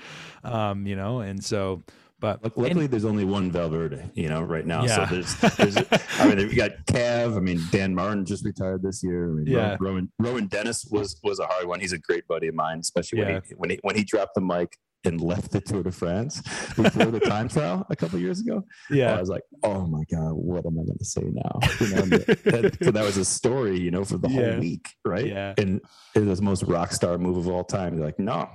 [0.44, 1.82] um, you know, and so.
[2.18, 4.84] But Luck- Luckily, there's only one Valverde, you know, right now.
[4.86, 5.06] Yeah.
[5.06, 5.76] So there's, there's
[6.18, 7.36] I mean, we got Cav.
[7.36, 9.26] I mean, Dan Martin just retired this year.
[9.30, 9.76] I mean, Yeah.
[9.78, 11.78] Rohan, Rohan Dennis was was a hard one.
[11.78, 13.40] He's a great buddy of mine, especially when Yeah.
[13.46, 16.40] he when he when he dropped the mic and left the Tour de France
[16.76, 18.64] before the time trial a couple years ago.
[18.90, 21.58] Yeah, I was like, oh my god, what am I going to say now?
[21.80, 24.50] You know, that, so that was a story, you know, for the Yeah.
[24.52, 25.26] whole week, right?
[25.26, 25.54] Yeah.
[25.58, 25.80] And
[26.14, 27.96] it was the most rock star move of all time.
[27.96, 28.48] They're like, no,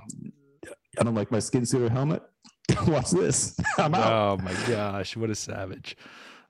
[0.98, 2.22] I don't like my skin suit or helmet.
[2.86, 3.58] Watch this.
[3.78, 4.12] I'm out.
[4.12, 5.96] Oh my gosh, what a savage.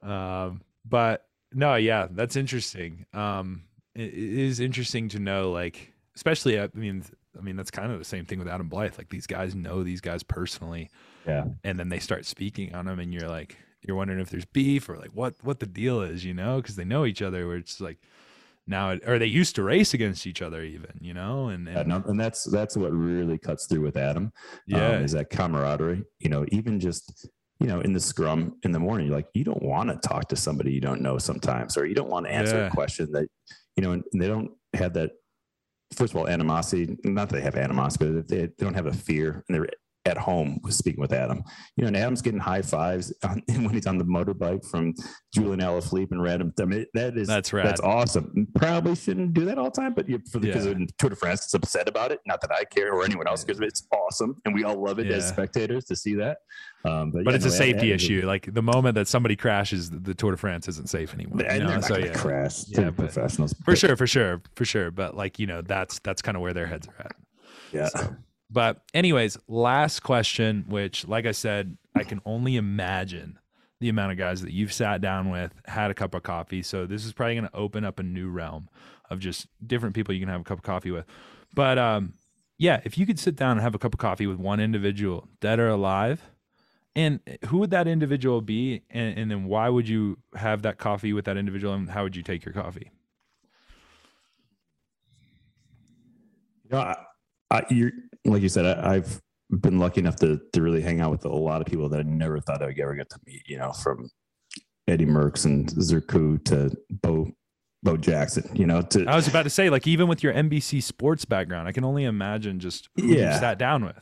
[0.02, 3.06] Um, but no, yeah, that's interesting.
[3.14, 7.04] Um, it, it is interesting to know, like, especially, I mean,
[7.38, 8.98] I mean, that's kind of the same thing with Adam Blythe.
[8.98, 10.90] Like, these guys know these guys personally,
[11.26, 11.44] Yeah.
[11.64, 14.88] and then they start speaking on them, and you're like, you're wondering if there's beef
[14.88, 17.48] or like what what the deal is, you know, because they know each other.
[17.48, 17.98] Where it's like
[18.66, 21.88] now, it, or they used to race against each other, even, you know, and, and
[21.90, 24.24] Yeah, and that's that's what really cuts through with Adam.
[24.26, 24.32] um,
[24.68, 26.04] yeah, is that camaraderie.
[26.20, 27.26] You know, even just
[27.58, 30.28] you know in the scrum in the morning, you're like you don't want to talk
[30.28, 32.66] to somebody you don't know sometimes, or you don't want to answer Yeah.
[32.66, 33.26] a question that
[33.76, 35.10] you know, and they don't have that.
[35.94, 36.96] First of all, animosity.
[37.04, 39.68] Not that they have animosity, but they, they don't have a fear, and they're
[40.04, 41.42] at home was speaking with Adam.
[41.76, 44.94] You know, and Adam's getting high fives on, when he's on the motorbike from
[45.32, 46.52] Julian Alaphilippe and random.
[46.60, 47.66] I mean, that is That's rad.
[47.66, 48.48] That's awesome.
[48.56, 50.74] Probably shouldn't do that all the time, but you, for the, because Yeah.
[50.98, 52.20] Tour de France is upset about it.
[52.26, 55.06] Not that I care or anyone else, because it's awesome, and we all love it
[55.06, 56.38] as spectators to see that.
[56.84, 58.22] Um, but But yeah, it's a no, Ad- safety issue.
[58.26, 61.42] Like the moment that somebody crashes, the, Tour de France isn't safe anymore.
[61.46, 61.80] And you know?
[61.80, 62.64] So yeah, crash.
[62.66, 64.90] Yeah, but- professionals for but- sure, for sure, for sure.
[64.90, 67.12] But like you know, that's that's kind of where their heads are at.
[67.72, 67.86] Yeah.
[67.88, 68.16] So,
[68.52, 73.38] but anyways, last question, which like I said, I can only imagine
[73.80, 76.62] the amount of guys that you've sat down with, had a cup of coffee.
[76.62, 78.68] So this is probably going to open up a new realm
[79.10, 81.06] of just different people you can have a cup of coffee with.
[81.54, 82.14] But um,
[82.58, 85.28] yeah, if you could sit down and have a cup of coffee with one individual,
[85.40, 86.22] dead or alive,
[86.94, 91.12] and who would that individual be, and, and then why would you have that coffee
[91.12, 92.90] with that individual, and how would you take your coffee?
[96.70, 96.78] You
[97.70, 97.92] you're
[98.24, 99.20] like you said, I, I've
[99.60, 102.02] been lucky enough to to really hang out with a lot of people that I
[102.04, 103.42] never thought I would ever get to meet.
[103.46, 104.08] You know, from
[104.88, 107.30] Eddie Merckx and Zerku to Bo
[107.82, 108.48] Bo Jackson.
[108.54, 111.68] You know, to I was about to say, like, even with your NBC sports background,
[111.68, 114.00] I can only imagine just who you sat down with.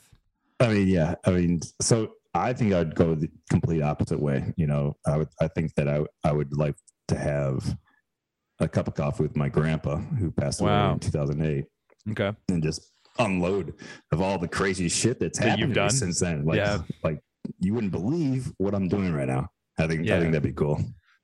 [0.60, 1.14] I mean, yeah.
[1.24, 4.52] I mean, so I think I'd go the complete opposite way.
[4.56, 5.28] You know, I would.
[5.40, 6.76] I think that I I would like
[7.08, 7.76] to have
[8.60, 10.92] a cup of coffee with my grandpa who passed away Wow.
[10.92, 11.64] in 2008
[12.10, 12.36] Okay.
[12.50, 12.92] and just
[13.24, 13.74] unload
[14.12, 15.90] of all the crazy shit that's That happened you've done?
[15.90, 16.44] since then.
[16.44, 16.82] Like, Yeah.
[17.02, 17.20] like
[17.58, 19.48] you wouldn't believe what I'm doing right now.
[19.78, 20.16] I think Yeah.
[20.16, 20.80] I think that'd be cool.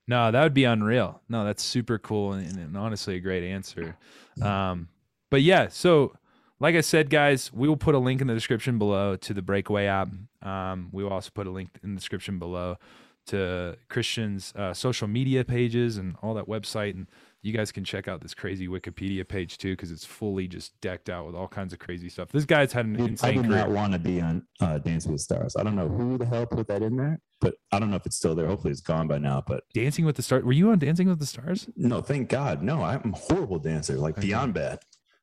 [0.08, 1.20] No, that would be unreal.
[1.28, 3.96] No, that's super cool and, and honestly a great answer.
[4.40, 4.88] Um,
[5.30, 6.14] but yeah, so
[6.60, 9.42] like I said, guys, we will put a link in the description below to the
[9.42, 10.08] Breakaway app.
[10.42, 12.76] Um, we will also put a link in the description below
[13.26, 16.94] to Christian's uh, social media pages and all that website.
[16.94, 17.08] And
[17.46, 21.08] you guys can check out this crazy Wikipedia page too, because it's fully just decked
[21.08, 22.28] out with all kinds of crazy stuff.
[22.32, 25.14] This guy's had an I insane do not want to be on uh, Dance with
[25.14, 25.54] the Stars.
[25.56, 28.04] I don't know who the hell put that in there, but I don't know if
[28.04, 28.48] it's still there.
[28.48, 29.44] Hopefully, it's gone by now.
[29.46, 30.42] But Dancing with the Stars.
[30.42, 31.68] Were you on Dancing with the Stars?
[31.76, 32.82] no, thank God, no.
[32.82, 34.26] I'm a horrible dancer, like Okay.
[34.26, 34.80] beyond bad.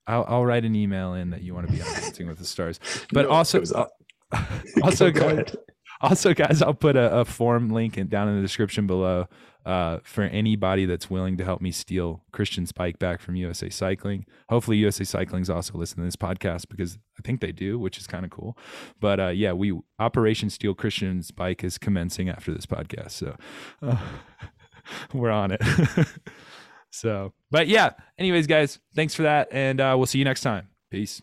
[0.08, 2.46] I'll, I'll write an email in that you want to be on Dancing with the
[2.46, 2.80] Stars.
[3.12, 3.88] But No, also, uh,
[4.84, 5.56] also, Go guys, ahead.
[6.04, 9.28] Also, guys, I'll put a, a form link in, down in the description below
[9.66, 14.26] uh, for anybody that's willing to help me steal Christian's bike back from USA Cycling.
[14.50, 18.06] Hopefully, USA Cycling's also listening to this podcast because I think they do, which is
[18.06, 18.58] kind of cool.
[19.00, 23.36] But uh, yeah, we Operation Steal Christian's bike is commencing after this podcast, so
[23.82, 23.98] uh,
[25.14, 25.62] we're on it.
[26.92, 30.68] so, but yeah, anyways, guys, thanks for that, and uh, we'll see you next time.
[30.92, 31.22] Peace.